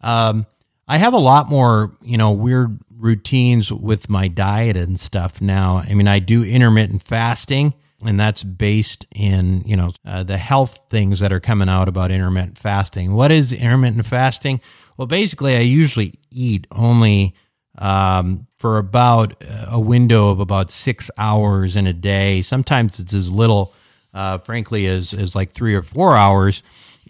Um, 0.00 0.46
I 0.88 0.98
have 0.98 1.12
a 1.12 1.18
lot 1.18 1.48
more, 1.48 1.92
you 2.02 2.18
know, 2.18 2.32
weird 2.32 2.78
routines 2.96 3.72
with 3.72 4.10
my 4.10 4.28
diet 4.28 4.76
and 4.76 4.98
stuff 4.98 5.40
now. 5.40 5.84
I 5.88 5.94
mean, 5.94 6.08
I 6.08 6.18
do 6.18 6.42
intermittent 6.44 7.02
fasting, 7.02 7.74
and 8.04 8.18
that's 8.18 8.42
based 8.42 9.06
in, 9.14 9.62
you 9.64 9.76
know, 9.76 9.90
uh, 10.04 10.22
the 10.22 10.36
health 10.36 10.80
things 10.90 11.20
that 11.20 11.32
are 11.32 11.40
coming 11.40 11.68
out 11.68 11.88
about 11.88 12.10
intermittent 12.10 12.58
fasting. 12.58 13.14
What 13.14 13.30
is 13.30 13.52
intermittent 13.52 14.06
fasting? 14.06 14.60
Well, 14.96 15.06
basically, 15.06 15.56
I 15.56 15.60
usually 15.60 16.14
eat 16.30 16.66
only 16.72 17.34
um, 17.78 18.46
for 18.56 18.78
about 18.78 19.42
a 19.68 19.80
window 19.80 20.30
of 20.30 20.40
about 20.40 20.70
six 20.70 21.10
hours 21.16 21.76
in 21.76 21.86
a 21.86 21.92
day. 21.92 22.42
Sometimes 22.42 22.98
it's 22.98 23.14
as 23.14 23.30
little, 23.30 23.74
uh, 24.14 24.38
frankly, 24.38 24.86
is 24.86 25.14
as 25.14 25.34
like 25.34 25.52
three 25.52 25.74
or 25.74 25.82
four 25.82 26.16
hours 26.16 26.62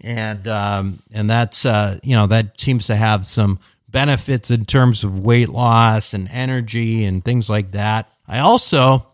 and 0.03 0.47
um, 0.47 0.99
and 1.11 1.29
that's 1.29 1.65
uh, 1.65 1.99
you 2.03 2.15
know 2.15 2.27
that 2.27 2.59
seems 2.59 2.87
to 2.87 2.95
have 2.95 3.25
some 3.25 3.59
benefits 3.87 4.49
in 4.51 4.65
terms 4.65 5.03
of 5.03 5.23
weight 5.23 5.49
loss 5.49 6.13
and 6.13 6.27
energy 6.29 7.05
and 7.05 7.23
things 7.23 7.49
like 7.49 7.71
that. 7.71 8.11
I 8.27 8.39
also 8.39 9.05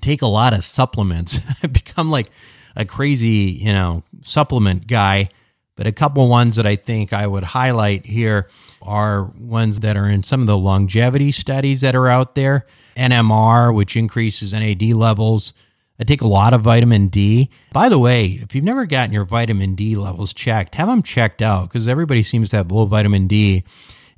take 0.00 0.22
a 0.22 0.26
lot 0.26 0.54
of 0.54 0.64
supplements. 0.64 1.40
I've 1.62 1.72
become 1.72 2.10
like 2.10 2.28
a 2.76 2.84
crazy, 2.84 3.58
you 3.60 3.72
know, 3.72 4.04
supplement 4.22 4.86
guy. 4.86 5.30
But 5.76 5.86
a 5.86 5.92
couple 5.92 6.26
ones 6.28 6.56
that 6.56 6.66
I 6.66 6.74
think 6.74 7.12
I 7.12 7.26
would 7.26 7.44
highlight 7.44 8.04
here 8.04 8.48
are 8.82 9.24
ones 9.38 9.80
that 9.80 9.96
are 9.96 10.08
in 10.08 10.24
some 10.24 10.40
of 10.40 10.48
the 10.48 10.58
longevity 10.58 11.30
studies 11.30 11.82
that 11.82 11.94
are 11.94 12.08
out 12.08 12.34
there. 12.34 12.66
NMN, 12.96 13.74
which 13.74 13.96
increases 13.96 14.52
NAD 14.52 14.82
levels. 14.82 15.52
I 16.00 16.04
take 16.04 16.22
a 16.22 16.28
lot 16.28 16.52
of 16.52 16.62
vitamin 16.62 17.08
D. 17.08 17.50
By 17.72 17.88
the 17.88 17.98
way, 17.98 18.38
if 18.42 18.54
you've 18.54 18.64
never 18.64 18.86
gotten 18.86 19.12
your 19.12 19.24
vitamin 19.24 19.74
D 19.74 19.96
levels 19.96 20.32
checked, 20.32 20.76
have 20.76 20.88
them 20.88 21.02
checked 21.02 21.42
out 21.42 21.68
because 21.68 21.88
everybody 21.88 22.22
seems 22.22 22.50
to 22.50 22.56
have 22.56 22.70
low 22.70 22.86
vitamin 22.86 23.26
D. 23.26 23.64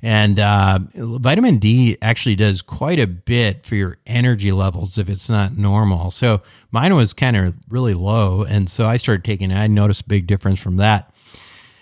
And 0.03 0.39
uh, 0.39 0.79
vitamin 0.95 1.57
D 1.57 1.97
actually 2.01 2.35
does 2.35 2.61
quite 2.61 2.99
a 2.99 3.05
bit 3.05 3.65
for 3.65 3.75
your 3.75 3.97
energy 4.07 4.51
levels 4.51 4.97
if 4.97 5.09
it's 5.09 5.29
not 5.29 5.57
normal. 5.57 6.09
So 6.09 6.41
mine 6.71 6.95
was 6.95 7.13
kind 7.13 7.37
of 7.37 7.55
really 7.69 7.93
low. 7.93 8.43
And 8.43 8.69
so 8.69 8.87
I 8.87 8.97
started 8.97 9.23
taking 9.23 9.51
it. 9.51 9.55
I 9.55 9.67
noticed 9.67 10.01
a 10.01 10.07
big 10.07 10.25
difference 10.25 10.59
from 10.59 10.77
that. 10.77 11.13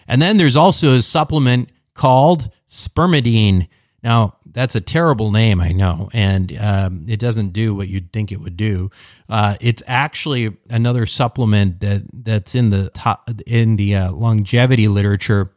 And 0.08 0.22
then 0.22 0.38
there's 0.38 0.58
also 0.58 0.96
a 0.96 1.02
supplement 1.02 1.70
called 1.94 2.50
spermidine. 2.70 3.68
Now, 4.04 4.36
that's 4.60 4.76
a 4.76 4.82
terrible 4.82 5.32
name, 5.32 5.62
I 5.62 5.72
know, 5.72 6.10
and 6.12 6.52
um, 6.60 7.06
it 7.08 7.18
doesn't 7.18 7.54
do 7.54 7.74
what 7.74 7.88
you'd 7.88 8.12
think 8.12 8.30
it 8.30 8.42
would 8.42 8.58
do. 8.58 8.92
Uh, 9.30 9.56
it's 9.62 9.82
actually 9.88 10.58
another 10.70 11.06
supplement 11.06 11.80
that 11.80 12.04
that's 12.12 12.56
in 12.56 12.70
the 12.70 12.90
top, 12.90 13.30
in 13.48 13.78
the 13.78 13.96
uh, 13.96 14.12
longevity 14.12 14.90
literature, 14.90 15.54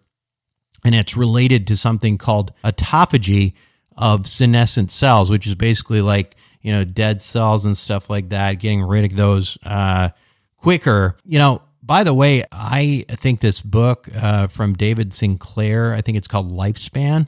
and 0.84 0.94
it's 0.94 1.16
related 1.16 1.66
to 1.66 1.76
something 1.76 2.16
called 2.16 2.52
autophagy 2.62 3.54
of 3.96 4.28
senescent 4.28 4.92
cells, 4.92 5.32
which 5.32 5.48
is 5.48 5.56
basically 5.56 6.00
like 6.00 6.36
you 6.60 6.70
know 6.70 6.84
dead 6.84 7.20
cells 7.20 7.66
and 7.66 7.76
stuff 7.76 8.08
like 8.08 8.28
that, 8.28 8.60
getting 8.60 8.84
rid 8.84 9.04
of 9.04 9.16
those 9.16 9.58
uh, 9.64 10.10
quicker. 10.58 11.16
You 11.24 11.40
know, 11.40 11.62
by 11.82 12.04
the 12.04 12.14
way, 12.14 12.44
I 12.52 13.04
think 13.08 13.40
this 13.40 13.62
book 13.62 14.08
uh, 14.14 14.46
from 14.46 14.74
David 14.74 15.12
Sinclair, 15.12 15.92
I 15.92 16.02
think 16.02 16.16
it's 16.16 16.28
called 16.28 16.52
Lifespan 16.52 17.26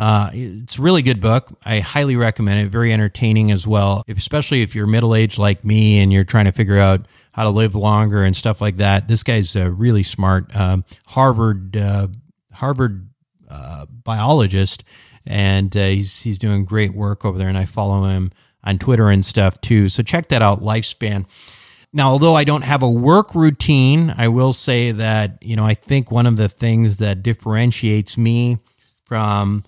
uh, 0.00 0.30
it's 0.32 0.78
a 0.78 0.82
really 0.82 1.02
good 1.02 1.20
book. 1.20 1.52
I 1.62 1.80
highly 1.80 2.16
recommend 2.16 2.58
it. 2.58 2.70
Very 2.70 2.90
entertaining 2.90 3.50
as 3.50 3.66
well, 3.66 4.02
especially 4.08 4.62
if 4.62 4.74
you're 4.74 4.86
middle 4.86 5.14
aged 5.14 5.36
like 5.36 5.62
me 5.62 6.00
and 6.00 6.10
you're 6.10 6.24
trying 6.24 6.46
to 6.46 6.52
figure 6.52 6.78
out 6.78 7.04
how 7.32 7.44
to 7.44 7.50
live 7.50 7.74
longer 7.74 8.22
and 8.22 8.34
stuff 8.34 8.62
like 8.62 8.78
that. 8.78 9.08
This 9.08 9.22
guy's 9.22 9.54
a 9.56 9.70
really 9.70 10.02
smart 10.02 10.56
um, 10.56 10.86
Harvard 11.08 11.76
uh, 11.76 12.08
Harvard 12.50 13.10
uh, 13.50 13.84
biologist, 13.90 14.84
and 15.26 15.76
uh, 15.76 15.88
he's 15.88 16.22
he's 16.22 16.38
doing 16.38 16.64
great 16.64 16.94
work 16.94 17.26
over 17.26 17.36
there. 17.36 17.48
And 17.48 17.58
I 17.58 17.66
follow 17.66 18.04
him 18.04 18.30
on 18.64 18.78
Twitter 18.78 19.10
and 19.10 19.24
stuff 19.24 19.60
too. 19.60 19.90
So 19.90 20.02
check 20.02 20.28
that 20.28 20.40
out. 20.40 20.62
Lifespan. 20.62 21.26
Now, 21.92 22.12
although 22.12 22.36
I 22.36 22.44
don't 22.44 22.62
have 22.62 22.82
a 22.82 22.90
work 22.90 23.34
routine, 23.34 24.14
I 24.16 24.28
will 24.28 24.54
say 24.54 24.92
that 24.92 25.42
you 25.42 25.56
know 25.56 25.66
I 25.66 25.74
think 25.74 26.10
one 26.10 26.24
of 26.24 26.38
the 26.38 26.48
things 26.48 26.96
that 26.96 27.22
differentiates 27.22 28.16
me 28.16 28.60
from 29.04 29.64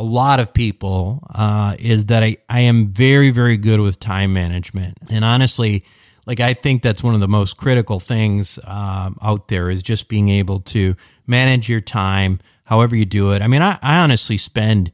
a 0.00 0.02
lot 0.02 0.40
of 0.40 0.54
people 0.54 1.22
uh, 1.34 1.76
is 1.78 2.06
that 2.06 2.22
I, 2.22 2.38
I 2.48 2.60
am 2.60 2.88
very, 2.88 3.30
very 3.30 3.58
good 3.58 3.80
with 3.80 4.00
time 4.00 4.32
management. 4.32 4.96
And 5.10 5.26
honestly, 5.26 5.84
like 6.26 6.40
I 6.40 6.54
think 6.54 6.82
that's 6.82 7.02
one 7.02 7.12
of 7.12 7.20
the 7.20 7.28
most 7.28 7.58
critical 7.58 8.00
things 8.00 8.58
um, 8.64 9.18
out 9.20 9.48
there 9.48 9.68
is 9.68 9.82
just 9.82 10.08
being 10.08 10.30
able 10.30 10.60
to 10.60 10.96
manage 11.26 11.68
your 11.68 11.82
time 11.82 12.40
however 12.64 12.96
you 12.96 13.04
do 13.04 13.32
it. 13.32 13.42
I 13.42 13.46
mean, 13.46 13.60
I, 13.60 13.78
I 13.82 13.98
honestly 13.98 14.38
spend 14.38 14.90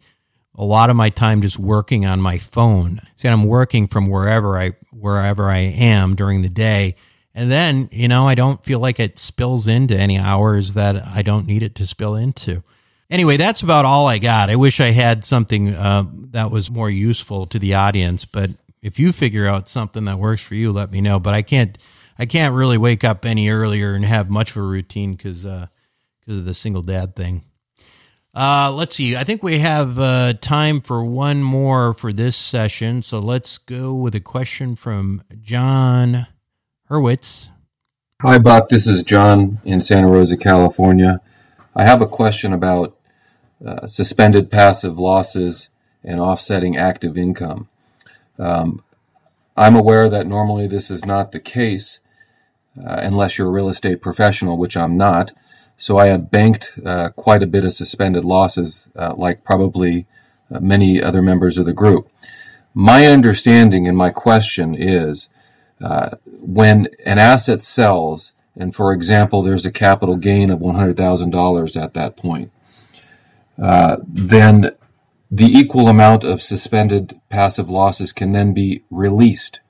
a 0.56 0.64
lot 0.64 0.90
of 0.90 0.96
my 0.96 1.10
time 1.10 1.40
just 1.40 1.56
working 1.56 2.04
on 2.04 2.20
my 2.20 2.38
phone. 2.38 3.00
See, 3.14 3.28
I'm 3.28 3.44
working 3.44 3.86
from 3.86 4.08
wherever 4.08 4.58
I 4.58 4.72
wherever 4.90 5.44
I 5.44 5.58
am 5.58 6.16
during 6.16 6.42
the 6.42 6.48
day. 6.48 6.96
And 7.32 7.48
then, 7.48 7.88
you 7.92 8.08
know, 8.08 8.26
I 8.26 8.34
don't 8.34 8.64
feel 8.64 8.80
like 8.80 8.98
it 8.98 9.20
spills 9.20 9.68
into 9.68 9.96
any 9.96 10.18
hours 10.18 10.74
that 10.74 11.06
I 11.06 11.22
don't 11.22 11.46
need 11.46 11.62
it 11.62 11.76
to 11.76 11.86
spill 11.86 12.16
into. 12.16 12.64
Anyway, 13.08 13.36
that's 13.36 13.62
about 13.62 13.84
all 13.84 14.08
I 14.08 14.18
got. 14.18 14.50
I 14.50 14.56
wish 14.56 14.80
I 14.80 14.90
had 14.90 15.24
something 15.24 15.74
uh, 15.74 16.04
that 16.32 16.50
was 16.50 16.70
more 16.70 16.90
useful 16.90 17.46
to 17.46 17.58
the 17.58 17.74
audience, 17.74 18.24
but 18.24 18.50
if 18.82 18.98
you 18.98 19.12
figure 19.12 19.46
out 19.46 19.68
something 19.68 20.04
that 20.06 20.18
works 20.18 20.42
for 20.42 20.54
you, 20.54 20.72
let 20.72 20.90
me 20.90 21.00
know. 21.00 21.20
But 21.20 21.34
I 21.34 21.42
can't, 21.42 21.78
I 22.18 22.26
can't 22.26 22.54
really 22.54 22.78
wake 22.78 23.04
up 23.04 23.24
any 23.24 23.48
earlier 23.48 23.94
and 23.94 24.04
have 24.04 24.28
much 24.28 24.50
of 24.50 24.56
a 24.56 24.62
routine 24.62 25.14
because 25.14 25.42
because 25.42 25.68
uh, 26.28 26.32
of 26.32 26.44
the 26.44 26.54
single 26.54 26.82
dad 26.82 27.14
thing. 27.14 27.44
Uh, 28.34 28.70
let's 28.70 28.96
see. 28.96 29.16
I 29.16 29.24
think 29.24 29.42
we 29.42 29.60
have 29.60 29.98
uh, 29.98 30.34
time 30.34 30.82
for 30.82 31.04
one 31.04 31.42
more 31.42 31.94
for 31.94 32.12
this 32.12 32.36
session. 32.36 33.02
So 33.02 33.18
let's 33.18 33.56
go 33.56 33.94
with 33.94 34.14
a 34.14 34.20
question 34.20 34.76
from 34.76 35.22
John 35.40 36.26
Hurwitz. 36.90 37.48
Hi, 38.20 38.38
Buck. 38.38 38.68
This 38.68 38.86
is 38.86 39.02
John 39.02 39.58
in 39.64 39.80
Santa 39.80 40.08
Rosa, 40.08 40.36
California. 40.36 41.20
I 41.74 41.84
have 41.84 42.02
a 42.02 42.06
question 42.06 42.52
about 42.52 42.95
uh, 43.64 43.86
suspended 43.86 44.50
passive 44.50 44.98
losses 44.98 45.68
and 46.04 46.20
offsetting 46.20 46.76
active 46.76 47.16
income. 47.16 47.68
Um, 48.38 48.82
I'm 49.56 49.76
aware 49.76 50.08
that 50.10 50.26
normally 50.26 50.66
this 50.68 50.90
is 50.90 51.04
not 51.06 51.32
the 51.32 51.40
case 51.40 52.00
uh, 52.78 53.00
unless 53.02 53.38
you're 53.38 53.48
a 53.48 53.50
real 53.52 53.68
estate 53.68 54.02
professional, 54.02 54.58
which 54.58 54.76
I'm 54.76 54.96
not. 54.96 55.32
So 55.78 55.98
I 55.98 56.06
have 56.06 56.30
banked 56.30 56.78
uh, 56.84 57.10
quite 57.10 57.42
a 57.42 57.46
bit 57.46 57.64
of 57.64 57.72
suspended 57.72 58.24
losses, 58.24 58.88
uh, 58.96 59.14
like 59.16 59.44
probably 59.44 60.06
uh, 60.50 60.60
many 60.60 61.02
other 61.02 61.22
members 61.22 61.58
of 61.58 61.66
the 61.66 61.72
group. 61.72 62.10
My 62.74 63.06
understanding 63.06 63.88
and 63.88 63.96
my 63.96 64.10
question 64.10 64.74
is 64.76 65.28
Uh, 65.82 66.16
when 66.40 66.88
an 67.06 67.18
asset 67.18 67.62
sells, 67.62 68.32
and 68.56 68.74
for 68.74 68.92
example, 68.92 69.42
there's 69.42 69.66
a 69.66 69.72
capital 69.72 70.16
gain 70.16 70.50
of 70.50 70.60
$100,000 70.60 71.82
at 71.82 71.94
that 71.94 72.16
point, 72.16 72.50
uh, 73.60 73.96
then 74.06 74.72
the 75.30 75.46
equal 75.46 75.88
amount 75.88 76.24
of 76.24 76.40
suspended 76.40 77.20
passive 77.28 77.68
losses 77.70 78.12
can 78.12 78.32
then 78.32 78.52
be 78.52 78.84
released. 78.90 79.60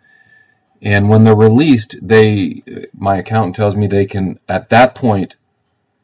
And 0.83 1.09
when 1.09 1.25
they're 1.25 1.35
released, 1.35 1.97
they, 2.03 2.63
my 2.95 3.19
accountant 3.19 3.57
tells 3.57 3.75
me 3.75 3.87
they 3.87 4.07
can, 4.07 4.39
at 4.49 4.69
that 4.69 4.95
point, 4.95 5.37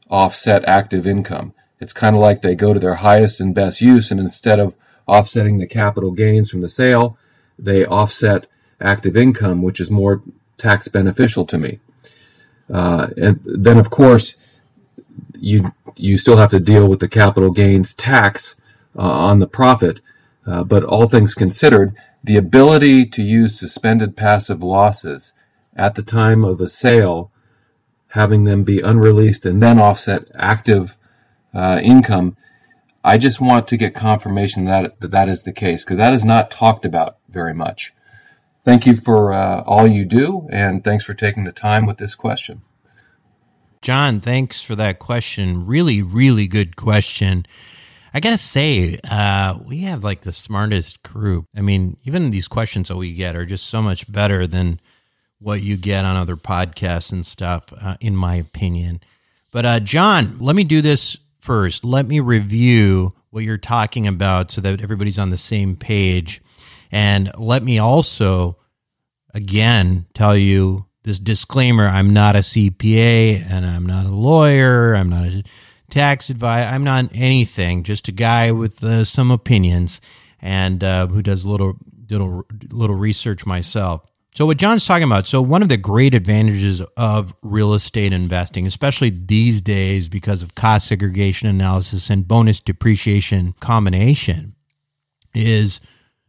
offset 0.09 0.65
active 0.67 1.07
income. 1.07 1.53
It's 1.81 1.93
kind 1.93 2.17
of 2.17 2.23
like 2.23 2.41
they 2.41 2.55
go 2.55 2.73
to 2.73 2.81
their 2.81 2.97
highest 2.97 3.41
and 3.41 3.55
best 3.55 3.81
use, 3.81 4.11
and 4.11 4.21
instead 4.21 4.59
of 4.59 4.77
offsetting 5.07 5.59
the 5.59 5.67
capital 5.67 6.13
gains 6.13 6.51
from 6.51 6.61
the 6.61 6.69
sale, 6.69 7.19
they 7.59 7.85
offset 7.85 8.47
active 8.81 9.17
income, 9.17 9.63
which 9.63 9.81
is 9.81 9.91
more 9.91 10.23
tax 10.57 10.89
beneficial 10.89 11.45
to 11.47 11.59
me. 11.59 11.81
Uh, 12.73 13.09
and 13.17 13.41
then, 13.45 13.79
of 13.79 13.91
course, 13.91 14.52
you 15.43 15.73
you 15.97 16.17
still 16.17 16.37
have 16.37 16.51
to 16.51 16.61
deal 16.61 16.89
with 16.89 17.01
the 17.01 17.09
capital 17.09 17.51
gains 17.51 17.93
tax 17.93 18.55
uh, 18.97 19.03
on 19.03 19.41
the 19.41 19.47
profit. 19.47 20.01
Uh, 20.47 20.65
but 20.65 20.83
all 20.83 21.07
things 21.07 21.35
considered, 21.35 21.95
the 22.25 22.37
ability 22.37 23.07
to 23.07 23.23
use 23.23 23.59
suspended 23.59 24.17
passive 24.17 24.63
losses 24.63 25.33
at 25.77 25.95
the 25.95 26.03
time 26.03 26.45
of 26.45 26.61
a 26.61 26.67
sale, 26.67 27.31
having 28.09 28.45
them 28.45 28.65
be 28.65 28.81
unreleased 28.81 29.47
and 29.47 29.63
then 29.63 29.79
offset 29.79 30.29
active 30.35 30.99
uh, 31.55 31.81
income, 31.83 32.37
I 33.05 33.19
just 33.19 33.41
want 33.41 33.67
to 33.69 33.77
get 33.77 33.95
confirmation 33.95 34.65
that 34.67 35.01
that, 35.01 35.11
that 35.11 35.29
is 35.29 35.43
the 35.43 35.53
case 35.53 35.85
because 35.85 35.97
that 35.97 36.13
is 36.13 36.25
not 36.25 36.51
talked 36.51 36.85
about 36.85 37.17
very 37.29 37.55
much. 37.55 37.93
Thank 38.65 38.87
you 38.87 38.95
for 38.95 39.33
uh, 39.33 39.63
all 39.63 39.89
you 39.89 40.05
do, 40.05 40.49
and 40.53 40.85
thanks 40.85 41.05
for 41.05 41.15
taking 41.15 41.45
the 41.45 41.53
time 41.53 41.85
with 41.85 41.99
this 41.99 42.15
question. 42.15 42.63
John, 43.83 44.21
thanks 44.21 44.63
for 44.63 44.77
that 44.77 45.01
question. 45.01 45.67
Really, 45.67 46.03
really 46.03 46.47
good 46.47 46.77
question. 46.77 47.45
I 48.15 48.21
gotta 48.21 48.39
say, 48.39 49.01
uh, 49.11 49.59
we 49.65 49.79
have 49.79 50.05
like 50.05 50.21
the 50.21 50.33
smartest 50.33 51.03
group. 51.03 51.47
I 51.57 51.63
mean, 51.63 51.97
even 52.05 52.31
these 52.31 52.47
questions 52.47 52.89
that 52.89 52.97
we 52.97 53.13
get 53.13 53.35
are 53.35 53.45
just 53.45 53.67
so 53.67 53.83
much 53.83 54.11
better 54.11 54.47
than 54.47 54.81
what 55.41 55.63
you 55.63 55.77
get 55.77 56.05
on 56.05 56.15
other 56.15 56.37
podcasts 56.37 57.11
and 57.11 57.27
stuff, 57.27 57.73
uh, 57.81 57.97
in 58.01 58.15
my 58.15 58.37
opinion. 58.37 59.01
But 59.51 59.67
uh, 59.67 59.81
John, 59.81 60.37
let 60.39 60.55
me 60.55 60.63
do 60.63 60.81
this 60.81 61.17
first. 61.41 61.85
Let 61.85 62.07
me 62.07 62.21
review 62.21 63.15
what 63.31 63.43
you're 63.43 63.59
talking 63.59 64.07
about 64.07 64.53
so 64.53 64.61
that 64.61 64.81
everybody's 64.81 65.19
on 65.19 65.31
the 65.31 65.37
same 65.37 65.75
page. 65.75 66.41
And 66.93 67.33
let 67.37 67.65
me 67.65 67.81
also, 67.81 68.59
again, 69.35 70.07
tell 70.15 70.37
you 70.37 70.87
this 71.05 71.19
disclaimer 71.19 71.87
I'm 71.87 72.13
not 72.13 72.37
a 72.37 72.41
CPA 72.41 73.51
and 73.51 73.67
I'm 73.67 73.87
not 73.87 74.07
a 74.07 74.11
lawyer. 74.11 74.95
I'm 74.95 75.09
not 75.09 75.25
a 75.25 75.43
tax 75.91 76.31
advisor. 76.31 76.69
I'm 76.69 76.85
not 76.85 77.11
anything, 77.13 77.83
just 77.83 78.09
a 78.09 78.13
guy 78.13 78.51
with 78.53 78.83
uh, 78.83 79.05
some 79.05 79.31
opinions 79.31 80.01
and 80.41 80.83
uh, 80.83 81.07
who 81.07 81.23
does 81.23 81.45
a 81.45 81.51
little, 81.51 81.77
little, 82.09 82.45
little 82.71 82.97
research 82.97 83.47
myself. 83.47 84.03
So, 84.35 84.47
what 84.47 84.57
John's 84.57 84.87
talking 84.87 85.05
about, 85.05 85.27
so 85.27 85.43
one 85.43 85.61
of 85.61 85.69
the 85.69 85.77
great 85.77 86.15
advantages 86.15 86.81
of 86.97 87.35
real 87.43 87.75
estate 87.75 88.15
investing, 88.15 88.67
especially 88.67 89.11
these 89.11 89.61
days 89.61 90.09
because 90.09 90.43
of 90.43 90.55
cost 90.55 90.89
segregation 90.89 91.49
analysis 91.49 92.09
and 92.09 92.27
bonus 92.27 92.59
depreciation 92.59 93.53
combination, 93.61 94.55
is 95.35 95.83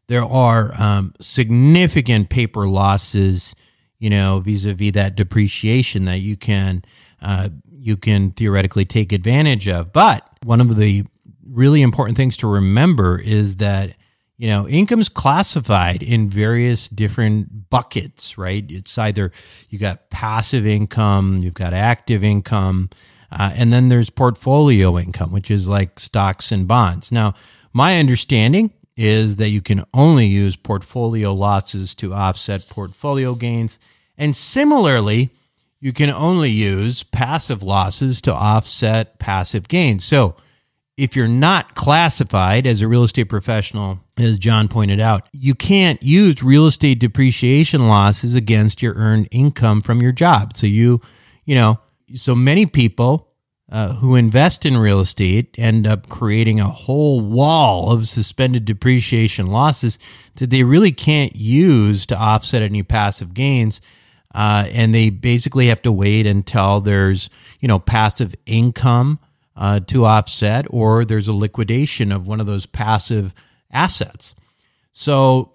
there 0.07 0.23
are 0.23 0.73
um, 0.77 1.13
significant 1.21 2.29
paper 2.29 2.67
losses, 2.67 3.55
you 4.03 4.09
know, 4.09 4.41
vis-a-vis 4.41 4.91
that 4.91 5.15
depreciation 5.15 6.03
that 6.03 6.17
you 6.17 6.35
can 6.35 6.83
uh, 7.21 7.47
you 7.71 7.95
can 7.95 8.31
theoretically 8.31 8.83
take 8.83 9.13
advantage 9.13 9.69
of. 9.69 9.93
But 9.93 10.29
one 10.43 10.59
of 10.59 10.75
the 10.75 11.05
really 11.47 11.81
important 11.81 12.17
things 12.17 12.35
to 12.37 12.47
remember 12.47 13.17
is 13.17 13.55
that 13.57 13.93
you 14.35 14.49
know 14.49 14.67
income's 14.67 15.07
classified 15.07 16.03
in 16.03 16.29
various 16.29 16.89
different 16.89 17.69
buckets, 17.69 18.37
right? 18.37 18.65
It's 18.67 18.97
either 18.97 19.31
you 19.69 19.79
got 19.79 20.09
passive 20.09 20.67
income, 20.67 21.39
you've 21.41 21.53
got 21.53 21.71
active 21.71 22.25
income. 22.25 22.89
Uh, 23.31 23.53
and 23.55 23.71
then 23.71 23.87
there's 23.87 24.09
portfolio 24.09 24.99
income, 24.99 25.31
which 25.31 25.49
is 25.49 25.69
like 25.69 25.97
stocks 25.97 26.51
and 26.51 26.67
bonds. 26.67 27.09
Now, 27.09 27.35
my 27.71 27.99
understanding 27.99 28.73
is 28.95 29.37
that 29.37 29.49
you 29.49 29.61
can 29.61 29.85
only 29.93 30.25
use 30.25 30.55
portfolio 30.55 31.33
losses 31.33 31.95
to 31.95 32.13
offset 32.13 32.67
portfolio 32.69 33.33
gains. 33.33 33.79
And 34.17 34.35
similarly, 34.35 35.31
you 35.79 35.93
can 35.93 36.09
only 36.09 36.49
use 36.49 37.03
passive 37.03 37.61
losses 37.61 38.21
to 38.21 38.33
offset 38.33 39.19
passive 39.19 39.67
gains. 39.67 40.05
So 40.05 40.35
if 40.95 41.15
you're 41.15 41.27
not 41.27 41.75
classified 41.75 42.67
as 42.67 42.81
a 42.81 42.87
real 42.87 43.03
estate 43.03 43.25
professional, 43.25 43.99
as 44.17 44.37
John 44.37 44.67
pointed 44.67 44.99
out, 44.99 45.27
you 45.33 45.55
can't 45.55 46.01
use 46.03 46.43
real 46.43 46.67
estate 46.67 46.99
depreciation 46.99 47.87
losses 47.87 48.35
against 48.35 48.81
your 48.81 48.93
earned 48.93 49.27
income 49.31 49.81
from 49.81 50.01
your 50.01 50.11
job. 50.11 50.53
So 50.53 50.67
you, 50.67 51.01
you 51.45 51.55
know, 51.55 51.79
so 52.13 52.35
many 52.35 52.65
people 52.65 53.29
uh, 53.71 53.93
who 53.93 54.15
invest 54.15 54.67
in 54.67 54.77
real 54.77 54.99
estate 54.99 55.55
end 55.57 55.87
up 55.87 56.07
creating 56.09 56.59
a 56.59 56.69
whole 56.69 57.21
wall 57.21 57.91
of 57.91 58.07
suspended 58.07 58.65
depreciation 58.65 59.47
losses 59.47 59.97
that 60.35 60.51
they 60.51 60.61
really 60.63 60.91
can't 60.91 61.35
use 61.35 62.05
to 62.05 62.15
offset 62.15 62.61
any 62.61 62.83
passive 62.83 63.33
gains. 63.33 63.81
Uh, 64.33 64.67
and 64.71 64.93
they 64.93 65.09
basically 65.09 65.67
have 65.67 65.81
to 65.83 65.91
wait 65.91 66.25
until 66.25 66.81
there's, 66.81 67.29
you 67.59 67.67
know, 67.67 67.79
passive 67.79 68.33
income 68.45 69.19
uh, 69.55 69.79
to 69.81 70.05
offset 70.05 70.65
or 70.69 71.05
there's 71.05 71.27
a 71.27 71.33
liquidation 71.33 72.11
of 72.11 72.25
one 72.25 72.39
of 72.39 72.47
those 72.47 72.65
passive 72.65 73.33
assets. 73.71 74.33
So, 74.91 75.51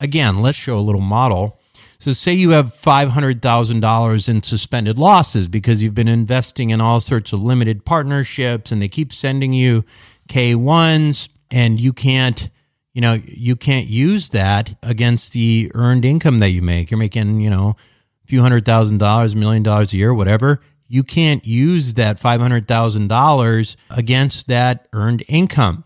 again, 0.00 0.40
let's 0.40 0.58
show 0.58 0.78
a 0.78 0.80
little 0.80 1.00
model. 1.00 1.58
So, 1.98 2.12
say 2.12 2.32
you 2.32 2.50
have 2.50 2.74
$500,000 2.74 4.28
in 4.28 4.42
suspended 4.42 4.98
losses 4.98 5.48
because 5.48 5.82
you've 5.82 5.94
been 5.94 6.08
investing 6.08 6.70
in 6.70 6.80
all 6.80 7.00
sorts 7.00 7.32
of 7.32 7.42
limited 7.42 7.84
partnerships 7.84 8.72
and 8.72 8.80
they 8.80 8.88
keep 8.88 9.12
sending 9.12 9.52
you 9.52 9.84
K1s 10.28 11.28
and 11.50 11.80
you 11.80 11.92
can't 11.92 12.48
you 12.94 13.00
know 13.00 13.20
you 13.24 13.56
can't 13.56 13.86
use 13.86 14.30
that 14.30 14.74
against 14.82 15.32
the 15.32 15.70
earned 15.74 16.04
income 16.04 16.38
that 16.38 16.50
you 16.50 16.62
make 16.62 16.90
you're 16.90 16.98
making 16.98 17.40
you 17.40 17.50
know 17.50 17.76
few 18.26 18.40
hundred 18.40 18.64
thousand 18.64 18.98
dollars 18.98 19.34
a 19.34 19.36
million 19.36 19.62
dollars 19.62 19.92
a 19.92 19.96
year 19.96 20.12
whatever 20.12 20.60
you 20.88 21.02
can't 21.02 21.46
use 21.46 21.94
that 21.94 22.20
$500000 22.20 23.76
against 23.88 24.46
that 24.48 24.88
earned 24.92 25.24
income 25.28 25.84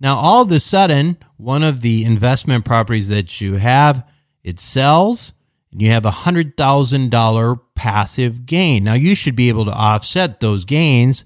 now 0.00 0.16
all 0.16 0.42
of 0.42 0.52
a 0.52 0.60
sudden 0.60 1.16
one 1.36 1.62
of 1.62 1.80
the 1.80 2.04
investment 2.04 2.64
properties 2.64 3.08
that 3.08 3.40
you 3.40 3.54
have 3.54 4.06
it 4.42 4.60
sells 4.60 5.32
and 5.76 5.82
you 5.82 5.90
have 5.90 6.06
a 6.06 6.10
$100,000 6.10 7.60
passive 7.74 8.46
gain. 8.46 8.84
Now, 8.84 8.94
you 8.94 9.14
should 9.14 9.36
be 9.36 9.50
able 9.50 9.66
to 9.66 9.72
offset 9.72 10.40
those 10.40 10.64
gains 10.64 11.24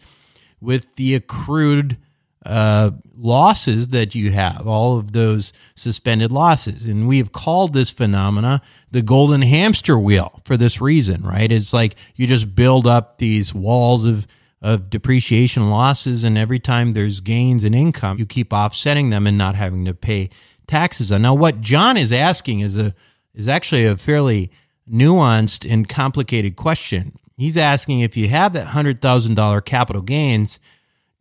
with 0.61 0.97
the 0.97 1.15
accrued 1.15 1.97
uh, 2.47 2.91
losses 3.17 3.89
that 3.89 4.15
you 4.15 4.33
have, 4.33 4.67
all 4.67 4.97
of 4.97 5.13
those 5.13 5.53
suspended 5.75 6.33
losses. 6.33 6.87
And 6.87 7.07
we 7.07 7.19
have 7.19 7.33
called 7.33 7.75
this 7.75 7.91
phenomena 7.91 8.63
the 8.91 9.03
golden 9.03 9.43
hamster 9.43 9.99
wheel 9.99 10.41
for 10.45 10.57
this 10.57 10.81
reason, 10.81 11.23
right? 11.23 11.51
It's 11.53 11.73
like 11.73 11.97
you 12.17 12.27
just 12.27 12.55
build 12.55 12.87
up 12.87 13.19
these 13.19 13.55
walls 13.55 14.07
of, 14.07 14.27
of 14.63 14.91
depreciation 14.91 15.71
losses, 15.71 16.25
and 16.25 16.37
every 16.37 16.59
time 16.59 16.93
there's 16.93 17.21
gains 17.21 17.65
in 17.65 17.75
income, 17.75 18.19
you 18.19 18.27
keep 18.27 18.53
offsetting 18.53 19.11
them 19.11 19.27
and 19.27 19.39
not 19.39 19.55
having 19.55 19.85
to 19.85 19.95
pay 19.95 20.31
taxes 20.67 21.13
on. 21.13 21.23
Now, 21.23 21.35
what 21.35 21.61
John 21.61 21.97
is 21.97 22.13
asking 22.13 22.61
is 22.61 22.79
a 22.79 22.95
is 23.35 23.49
actually 23.49 23.87
a 23.87 23.97
fairly 23.97 24.51
nuanced 24.91 25.71
and 25.71 25.89
complicated 25.89 26.57
question. 26.57 27.17
He's 27.37 27.57
asking 27.57 28.01
if 28.01 28.17
you 28.17 28.29
have 28.29 28.53
that 28.53 28.69
$100,000 28.69 29.65
capital 29.65 30.03
gains, 30.03 30.59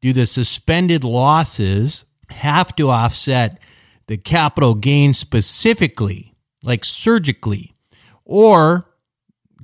do 0.02 0.14
the 0.14 0.26
suspended 0.26 1.04
losses 1.04 2.06
have 2.30 2.76
to 2.76 2.90
offset 2.90 3.60
the 4.08 4.18
capital 4.18 4.76
gains 4.76 5.18
specifically, 5.18 6.34
like 6.64 6.86
surgically? 6.86 7.74
Or 8.26 8.86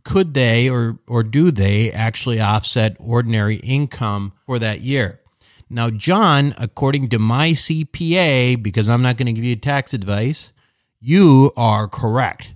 could 0.03 0.33
they 0.33 0.69
or, 0.69 0.99
or 1.07 1.23
do 1.23 1.51
they 1.51 1.91
actually 1.91 2.39
offset 2.39 2.95
ordinary 2.99 3.57
income 3.57 4.33
for 4.45 4.59
that 4.59 4.81
year? 4.81 5.21
Now, 5.69 5.89
John, 5.89 6.53
according 6.57 7.09
to 7.09 7.19
my 7.19 7.51
CPA, 7.51 8.61
because 8.61 8.87
I'm 8.87 9.01
not 9.01 9.17
going 9.17 9.25
to 9.27 9.33
give 9.33 9.43
you 9.43 9.55
tax 9.55 9.93
advice, 9.93 10.51
you 10.99 11.51
are 11.57 11.87
correct. 11.87 12.53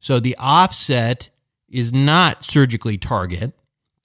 So 0.00 0.18
the 0.18 0.36
offset 0.38 1.30
is 1.68 1.92
not 1.92 2.44
surgically 2.44 2.98
target 2.98 3.52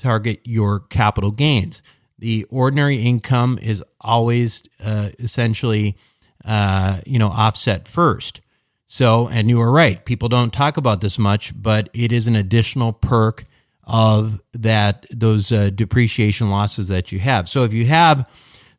target 0.01 0.41
your 0.43 0.79
capital 0.79 1.31
gains. 1.31 1.81
The 2.21 2.45
ordinary 2.51 3.01
income 3.01 3.57
is 3.59 3.83
always 3.99 4.61
uh, 4.83 5.09
essentially 5.17 5.97
uh, 6.45 7.01
you 7.05 7.17
know 7.19 7.29
offset 7.29 7.87
first. 7.87 8.41
So, 8.85 9.27
and 9.27 9.49
you 9.49 9.57
were 9.57 9.71
right. 9.71 10.03
People 10.05 10.29
don't 10.29 10.53
talk 10.53 10.77
about 10.77 11.01
this 11.01 11.17
much, 11.17 11.51
but 11.59 11.89
it 11.93 12.11
is 12.11 12.27
an 12.27 12.35
additional 12.35 12.93
perk 12.93 13.45
of 13.85 14.39
that 14.53 15.05
those 15.09 15.51
uh, 15.51 15.71
depreciation 15.73 16.49
losses 16.51 16.89
that 16.89 17.11
you 17.11 17.19
have. 17.19 17.49
So, 17.49 17.63
if 17.63 17.73
you 17.73 17.85
have 17.87 18.29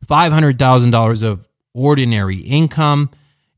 five 0.07 0.31
hundred 0.31 0.57
thousand 0.57 0.91
dollars 0.91 1.21
of 1.21 1.49
ordinary 1.73 2.37
income, 2.37 3.09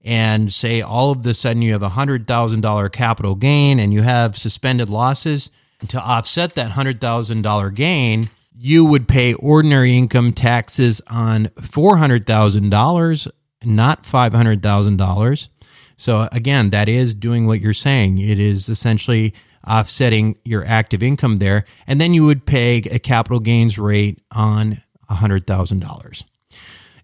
and 0.04 0.52
say 0.52 0.82
all 0.82 1.12
of 1.12 1.22
the 1.22 1.36
sudden 1.36 1.62
you 1.62 1.74
have 1.74 1.84
a 1.84 1.90
hundred 1.90 2.26
thousand 2.26 2.62
dollar 2.62 2.90
capital 2.90 3.36
gain, 3.36 3.80
and 3.80 3.94
you 3.94 4.02
have 4.02 4.36
suspended 4.36 4.90
losses 4.90 5.52
to 5.90 6.02
offset 6.02 6.56
that 6.56 6.72
hundred 6.72 7.00
thousand 7.00 7.44
dollar 7.44 7.70
gain, 7.70 8.32
you 8.58 8.86
would 8.86 9.08
pay 9.08 9.34
ordinary 9.34 9.98
income 9.98 10.34
taxes 10.34 11.02
on 11.08 11.50
four 11.62 11.98
hundred 11.98 12.26
thousand 12.26 12.70
dollars, 12.70 13.28
not 13.64 14.06
five 14.06 14.34
hundred 14.34 14.62
thousand 14.62 14.98
dollars 14.98 15.50
so 15.98 16.28
again, 16.32 16.72
that 16.72 16.90
is 16.90 17.16
doing 17.16 17.48
what 17.48 17.62
you're 17.62 17.74
saying. 17.74 18.20
It 18.20 18.40
is 18.40 18.70
essentially 18.70 19.34
offsetting 19.68 20.38
your 20.44 20.66
active 20.66 21.02
income 21.02 21.38
there. 21.38 21.66
And 21.88 22.00
then 22.00 22.14
you 22.14 22.26
would 22.26 22.46
pay 22.46 22.78
a 22.78 23.00
capital 23.00 23.40
gains 23.40 23.80
rate 23.80 24.22
on 24.32 24.82
$100,000. 25.10 26.24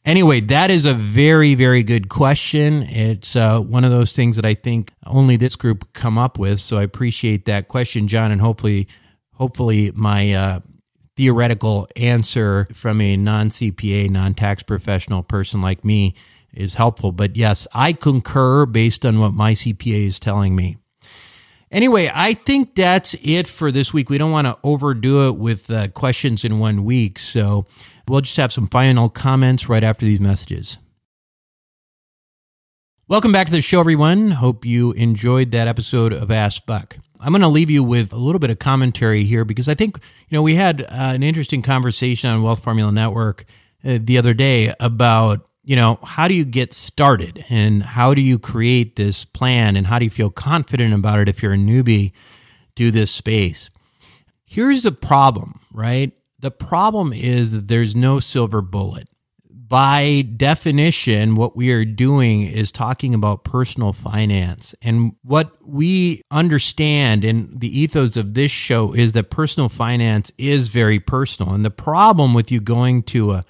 Anyway, 0.04 0.40
that 0.42 0.72
is 0.72 0.86
a 0.86 0.94
very, 0.94 1.54
very 1.54 1.84
good 1.84 2.10
question. 2.10 2.84
It's 2.84 3.36
uh, 3.36 3.60
one 3.60 3.84
of 3.84 3.92
those 3.92 4.14
things 4.14 4.36
that 4.36 4.46
I 4.46 4.56
think 4.56 4.92
only 5.06 5.38
this 5.38 5.56
group 5.56 5.94
come 5.94 6.18
up 6.18 6.40
with. 6.40 6.60
So 6.60 6.78
I 6.78 6.84
appreciate 6.84 7.46
that 7.46 7.68
question, 7.68 8.08
John, 8.08 8.32
and 8.32 8.42
hopefully, 8.42 8.88
hopefully 9.34 9.92
my 9.94 10.34
uh, 10.34 10.60
theoretical 11.16 11.88
answer 11.96 12.68
from 12.74 13.02
a 13.02 13.18
non 13.18 13.50
CPA, 13.50 14.10
non 14.10 14.34
tax 14.34 14.64
professional 14.64 15.24
person 15.24 15.62
like 15.62 15.84
me 15.84 16.16
is 16.54 16.76
helpful. 16.76 17.12
But 17.12 17.36
yes, 17.36 17.68
I 17.74 17.94
concur 17.94 18.66
based 18.66 19.06
on 19.06 19.20
what 19.20 19.34
my 19.34 19.54
CPA 19.54 20.06
is 20.06 20.20
telling 20.20 20.56
me. 20.56 20.78
Anyway, 21.72 22.12
I 22.14 22.34
think 22.34 22.76
that's 22.76 23.16
it 23.22 23.48
for 23.48 23.72
this 23.72 23.94
week. 23.94 24.10
We 24.10 24.18
don't 24.18 24.32
want 24.32 24.48
to 24.48 24.58
overdo 24.62 25.30
it 25.30 25.38
with 25.38 25.72
uh, 25.72 25.88
questions 25.90 26.44
in 26.44 26.60
one 26.60 26.84
week. 26.84 27.18
So 27.18 27.66
we'll 28.10 28.22
just 28.22 28.36
have 28.36 28.52
some 28.52 28.68
final 28.68 29.08
comments 29.08 29.70
right 29.70 29.84
after 29.84 30.06
these 30.06 30.20
messages. 30.20 30.80
Welcome 33.12 33.34
back 33.34 33.48
to 33.48 33.52
the 33.52 33.62
show, 33.62 33.82
everyone. 33.82 34.32
Hope 34.32 34.64
you 34.64 34.94
enjoyed 34.94 35.52
that 35.52 35.68
episode 35.68 36.14
of 36.14 36.32
Ask 36.32 36.66
Buck. 36.66 36.96
I'm 37.20 37.34
going 37.34 37.42
to 37.42 37.50
leave 37.50 37.70
you 37.70 37.84
with 37.84 38.14
a 38.14 38.18
little 38.18 38.40
bit 38.40 38.50
of 38.50 38.60
commentary 38.60 39.26
here 39.26 39.44
because 39.44 39.68
I 39.68 39.74
think, 39.74 39.98
you 40.30 40.38
know, 40.38 40.42
we 40.42 40.56
had 40.56 40.84
uh, 40.84 40.86
an 40.90 41.22
interesting 41.22 41.62
conversation 41.62 42.30
on 42.30 42.42
Wealth 42.42 42.64
Formula 42.64 42.90
Network 42.90 43.44
uh, 43.84 44.00
the 44.02 44.18
other 44.18 44.34
day 44.34 44.74
about 44.80 45.46
you 45.62 45.76
know, 45.76 46.00
how 46.06 46.30
do 46.30 46.34
you 46.34 46.46
get 46.46 46.74
started 46.74 47.44
and 47.50 47.84
how 47.84 48.14
do 48.14 48.22
you 48.22 48.40
create 48.40 48.96
this 48.96 49.26
plan 49.26 49.76
and 49.76 49.88
how 49.88 50.00
do 50.00 50.06
you 50.06 50.10
feel 50.10 50.30
confident 50.30 50.94
about 50.94 51.20
it 51.20 51.28
if 51.28 51.44
you're 51.44 51.52
a 51.52 51.58
newbie 51.58 52.14
to 52.78 52.92
this 52.92 53.12
space? 53.12 53.70
Here's 54.46 54.84
the 54.84 54.94
problem, 54.94 55.60
right? 55.74 56.14
The 56.40 56.50
problem 56.50 57.12
is 57.12 57.52
that 57.52 57.68
there's 57.68 57.94
no 57.94 58.22
silver 58.22 58.62
bullet. 58.62 59.10
By 59.72 60.28
definition, 60.36 61.36
what 61.36 61.56
we 61.56 61.72
are 61.72 61.86
doing 61.86 62.42
is 62.42 62.74
talking 62.74 63.14
about 63.14 63.46
personal 63.46 63.94
finance. 63.94 64.76
And 64.82 65.16
what 65.24 65.54
we 65.66 66.24
understand 66.30 67.24
in 67.24 67.58
the 67.58 67.80
ethos 67.80 68.18
of 68.18 68.34
this 68.34 68.52
show 68.52 68.92
is 68.92 69.14
that 69.14 69.30
personal 69.30 69.70
finance 69.70 70.30
is 70.38 70.68
very 70.68 71.00
personal. 71.00 71.54
And 71.54 71.64
the 71.64 71.72
problem 71.72 72.34
with 72.34 72.52
you 72.52 72.60
going 72.60 73.04
to 73.04 73.32
a 73.32 73.46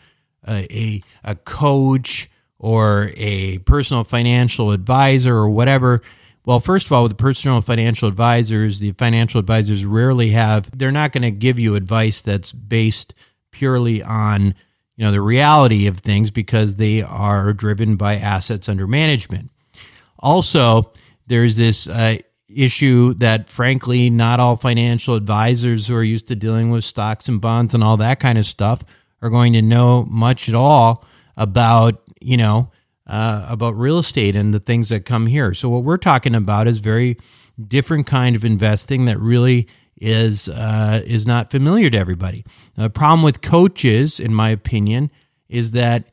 a, 0.48 1.02
a 1.24 1.36
coach 1.36 2.30
or 2.60 3.12
a 3.16 3.60
personal 3.60 4.04
financial 4.04 4.72
advisor 4.72 5.36
or 5.36 5.50
whatever. 5.50 6.02
Well, 6.46 6.60
first 6.60 6.88
of 6.88 6.92
all, 6.92 7.04
with 7.04 7.12
the 7.12 7.24
personal 7.24 7.62
financial 7.62 8.08
advisors, 8.08 8.80
the 8.80 8.92
financial 8.94 9.40
advisors 9.40 9.86
rarely 9.86 10.30
have, 10.32 10.76
they're 10.78 10.92
not 10.92 11.12
going 11.12 11.22
to 11.24 11.32
give 11.32 11.60
you 11.60 11.76
advice 11.76 12.22
that's 12.22 12.52
based 12.52 13.14
purely 13.52 14.02
on, 14.02 14.56
you 15.02 15.08
know, 15.08 15.12
the 15.12 15.20
reality 15.20 15.88
of 15.88 15.98
things 15.98 16.30
because 16.30 16.76
they 16.76 17.02
are 17.02 17.54
driven 17.54 17.96
by 17.96 18.18
assets 18.18 18.70
under 18.70 18.86
management. 18.86 19.50
Also, 20.20 20.94
there's 21.26 21.58
this 21.58 21.90
uh, 21.90 22.18
issue 22.48 23.16
that 23.16 23.50
frankly, 23.50 24.12
not 24.12 24.40
all 24.40 24.56
financial 24.56 25.16
advisors 25.16 25.88
who 25.88 25.96
are 25.96 26.04
used 26.04 26.28
to 26.28 26.36
dealing 26.36 26.70
with 26.70 26.84
stocks 26.84 27.28
and 27.28 27.42
bonds 27.42 27.74
and 27.74 27.84
all 27.84 27.98
that 27.98 28.20
kind 28.20 28.38
of 28.38 28.46
stuff 28.46 28.84
are 29.24 29.32
going 29.32 29.54
to 29.54 29.62
know 29.64 30.06
much 30.08 30.48
at 30.48 30.54
all 30.54 31.04
about, 31.36 32.00
you 32.22 32.38
know, 32.38 32.70
uh, 33.08 33.48
about 33.50 33.76
real 33.76 33.98
estate 33.98 34.36
and 34.36 34.54
the 34.54 34.60
things 34.60 34.90
that 34.90 35.04
come 35.04 35.26
here. 35.26 35.56
So 35.56 35.68
what 35.68 35.84
we're 35.84 35.98
talking 35.98 36.36
about 36.36 36.68
is 36.68 36.78
very 36.78 37.18
different 37.60 38.06
kind 38.06 38.36
of 38.36 38.46
investing 38.46 39.06
that 39.06 39.18
really 39.20 39.68
is 40.02 40.50
uh, 40.50 41.02
is 41.06 41.26
not 41.26 41.50
familiar 41.50 41.90
to 41.90 41.98
everybody. 41.98 42.44
The 42.76 42.90
problem 42.90 43.24
with 43.24 43.42
coaches, 43.42 44.20
in 44.20 44.34
my 44.34 44.50
opinion, 44.50 45.12
is 45.48 45.72
that 45.72 46.06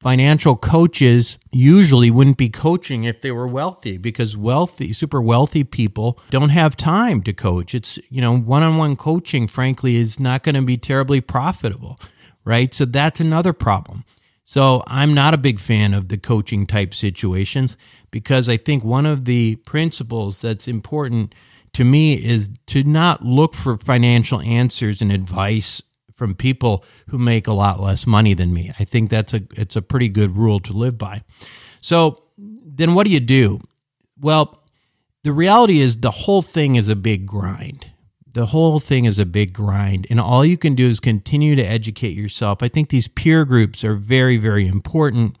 financial 0.00 0.56
coaches 0.56 1.38
usually 1.50 2.10
wouldn't 2.10 2.36
be 2.36 2.48
coaching 2.48 3.04
if 3.04 3.20
they 3.20 3.32
were 3.32 3.48
wealthy 3.48 3.98
because 3.98 4.36
wealthy 4.36 4.92
super 4.92 5.20
wealthy 5.20 5.62
people 5.62 6.18
don't 6.30 6.48
have 6.48 6.74
time 6.74 7.20
to 7.22 7.34
coach 7.34 7.74
it's 7.74 7.98
you 8.08 8.22
know 8.22 8.34
one-on-one 8.34 8.96
coaching 8.96 9.46
frankly 9.46 9.96
is 9.96 10.18
not 10.18 10.42
going 10.42 10.54
to 10.54 10.62
be 10.62 10.78
terribly 10.78 11.20
profitable 11.20 12.00
right? 12.44 12.72
So 12.74 12.84
that's 12.84 13.20
another 13.20 13.52
problem. 13.52 14.04
So 14.42 14.82
I'm 14.86 15.14
not 15.14 15.34
a 15.34 15.38
big 15.38 15.60
fan 15.60 15.94
of 15.94 16.08
the 16.08 16.18
coaching 16.18 16.66
type 16.66 16.92
situations 16.92 17.76
because 18.10 18.48
I 18.48 18.56
think 18.56 18.82
one 18.82 19.06
of 19.06 19.24
the 19.24 19.56
principles 19.56 20.40
that's 20.40 20.66
important 20.66 21.34
to 21.72 21.84
me 21.84 22.14
is 22.14 22.50
to 22.66 22.82
not 22.84 23.24
look 23.24 23.54
for 23.54 23.76
financial 23.76 24.40
answers 24.40 25.00
and 25.00 25.12
advice 25.12 25.82
from 26.14 26.34
people 26.34 26.84
who 27.08 27.18
make 27.18 27.46
a 27.46 27.52
lot 27.52 27.80
less 27.80 28.06
money 28.06 28.34
than 28.34 28.52
me. 28.52 28.72
I 28.78 28.84
think 28.84 29.10
that's 29.10 29.32
a 29.32 29.42
it's 29.52 29.76
a 29.76 29.82
pretty 29.82 30.08
good 30.08 30.36
rule 30.36 30.60
to 30.60 30.72
live 30.72 30.98
by. 30.98 31.22
So 31.80 32.22
then 32.36 32.94
what 32.94 33.06
do 33.06 33.12
you 33.12 33.20
do? 33.20 33.60
Well, 34.18 34.62
the 35.22 35.32
reality 35.32 35.80
is 35.80 36.00
the 36.00 36.10
whole 36.10 36.42
thing 36.42 36.76
is 36.76 36.88
a 36.88 36.96
big 36.96 37.26
grind 37.26 37.90
the 38.32 38.46
whole 38.46 38.78
thing 38.78 39.04
is 39.04 39.18
a 39.18 39.26
big 39.26 39.52
grind 39.52 40.06
and 40.08 40.20
all 40.20 40.44
you 40.44 40.56
can 40.56 40.74
do 40.74 40.88
is 40.88 41.00
continue 41.00 41.56
to 41.56 41.62
educate 41.62 42.16
yourself 42.16 42.62
i 42.62 42.68
think 42.68 42.88
these 42.88 43.08
peer 43.08 43.44
groups 43.44 43.84
are 43.84 43.94
very 43.94 44.36
very 44.36 44.66
important 44.66 45.36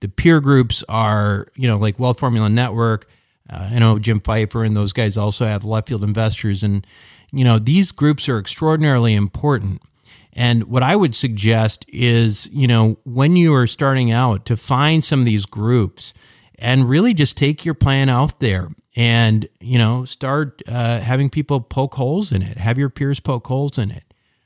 the 0.00 0.08
peer 0.08 0.40
groups 0.40 0.84
are 0.88 1.48
you 1.56 1.66
know 1.66 1.76
like 1.76 1.98
wealth 1.98 2.18
formula 2.18 2.48
network 2.48 3.08
uh, 3.50 3.68
i 3.72 3.78
know 3.78 3.98
jim 3.98 4.20
pfeifer 4.20 4.64
and 4.66 4.76
those 4.76 4.92
guys 4.92 5.16
also 5.16 5.46
have 5.46 5.64
left 5.64 5.88
field 5.88 6.04
investors 6.04 6.62
and 6.62 6.86
you 7.32 7.44
know 7.44 7.58
these 7.58 7.90
groups 7.92 8.28
are 8.28 8.38
extraordinarily 8.38 9.14
important. 9.14 9.82
And 10.34 10.64
what 10.64 10.82
i 10.82 10.94
would 10.94 11.14
suggest 11.16 11.84
is 11.88 12.48
you 12.52 12.66
know 12.66 12.98
when 13.04 13.36
you 13.36 13.54
are 13.54 13.66
starting 13.66 14.10
out 14.10 14.46
to 14.46 14.56
find 14.56 15.04
some 15.04 15.20
of 15.20 15.26
these 15.26 15.46
groups 15.46 16.14
and 16.58 16.88
really 16.88 17.12
just 17.14 17.36
take 17.36 17.64
your 17.64 17.74
plan 17.74 18.08
out 18.08 18.40
there 18.40 18.68
and 18.94 19.48
you 19.60 19.78
know 19.78 20.04
start 20.04 20.62
uh, 20.68 21.00
having 21.00 21.30
people 21.30 21.60
poke 21.60 21.94
holes 21.94 22.32
in 22.32 22.42
it. 22.42 22.58
Have 22.58 22.78
your 22.78 22.90
peers 22.90 23.20
poke 23.20 23.46
holes 23.46 23.78
in 23.78 23.90
it. 23.90 24.04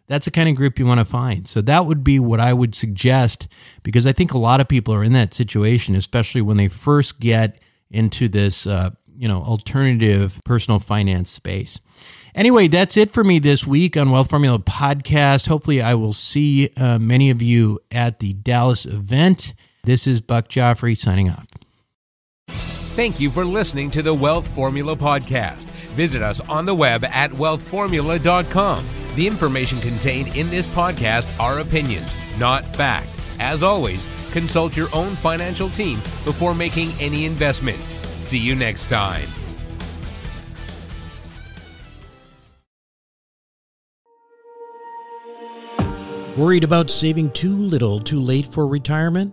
That's 0.08 0.24
the 0.24 0.30
kind 0.30 0.48
of 0.48 0.54
group 0.54 0.78
you 0.78 0.86
want 0.86 1.00
to 1.00 1.04
find. 1.04 1.48
So 1.48 1.60
that 1.62 1.86
would 1.86 2.02
be 2.02 2.18
what 2.18 2.40
i 2.40 2.52
would 2.52 2.74
suggest 2.74 3.48
because 3.82 4.06
i 4.06 4.12
think 4.12 4.32
a 4.32 4.38
lot 4.38 4.60
of 4.60 4.68
people 4.68 4.94
are 4.94 5.04
in 5.04 5.12
that 5.12 5.34
situation 5.34 5.94
especially 5.94 6.40
when 6.40 6.56
they 6.56 6.68
first 6.68 7.20
get 7.20 7.60
into 7.90 8.28
this 8.28 8.66
uh, 8.66 8.90
you 9.16 9.28
know 9.28 9.42
alternative 9.42 10.40
personal 10.44 10.78
finance 10.78 11.30
space 11.30 11.78
anyway 12.34 12.68
that's 12.68 12.96
it 12.96 13.10
for 13.10 13.24
me 13.24 13.38
this 13.38 13.66
week 13.66 13.96
on 13.96 14.10
wealth 14.10 14.30
formula 14.30 14.58
podcast 14.58 15.48
hopefully 15.48 15.80
i 15.80 15.94
will 15.94 16.12
see 16.12 16.70
uh, 16.76 16.98
many 16.98 17.30
of 17.30 17.40
you 17.40 17.78
at 17.90 18.18
the 18.18 18.32
dallas 18.34 18.84
event 18.86 19.54
this 19.84 20.06
is 20.06 20.20
buck 20.20 20.48
joffrey 20.48 20.98
signing 20.98 21.30
off 21.30 21.46
Thank 22.96 23.20
you 23.20 23.28
for 23.28 23.44
listening 23.44 23.90
to 23.90 24.00
the 24.00 24.14
Wealth 24.14 24.48
Formula 24.48 24.96
Podcast. 24.96 25.66
Visit 25.96 26.22
us 26.22 26.40
on 26.40 26.64
the 26.64 26.74
web 26.74 27.04
at 27.04 27.30
wealthformula.com. 27.30 28.86
The 29.16 29.26
information 29.26 29.78
contained 29.80 30.34
in 30.34 30.48
this 30.48 30.66
podcast 30.66 31.28
are 31.38 31.58
opinions, 31.58 32.14
not 32.38 32.64
fact. 32.74 33.10
As 33.38 33.62
always, 33.62 34.06
consult 34.36 34.76
your 34.76 34.88
own 34.92 35.16
financial 35.16 35.70
team 35.70 35.96
before 36.26 36.54
making 36.54 36.90
any 37.00 37.24
investment. 37.24 37.78
See 38.18 38.36
you 38.38 38.54
next 38.54 38.90
time. 38.90 39.26
Worried 46.36 46.64
about 46.64 46.90
saving 46.90 47.30
too 47.30 47.56
little 47.56 47.98
too 47.98 48.20
late 48.20 48.46
for 48.46 48.66
retirement? 48.66 49.32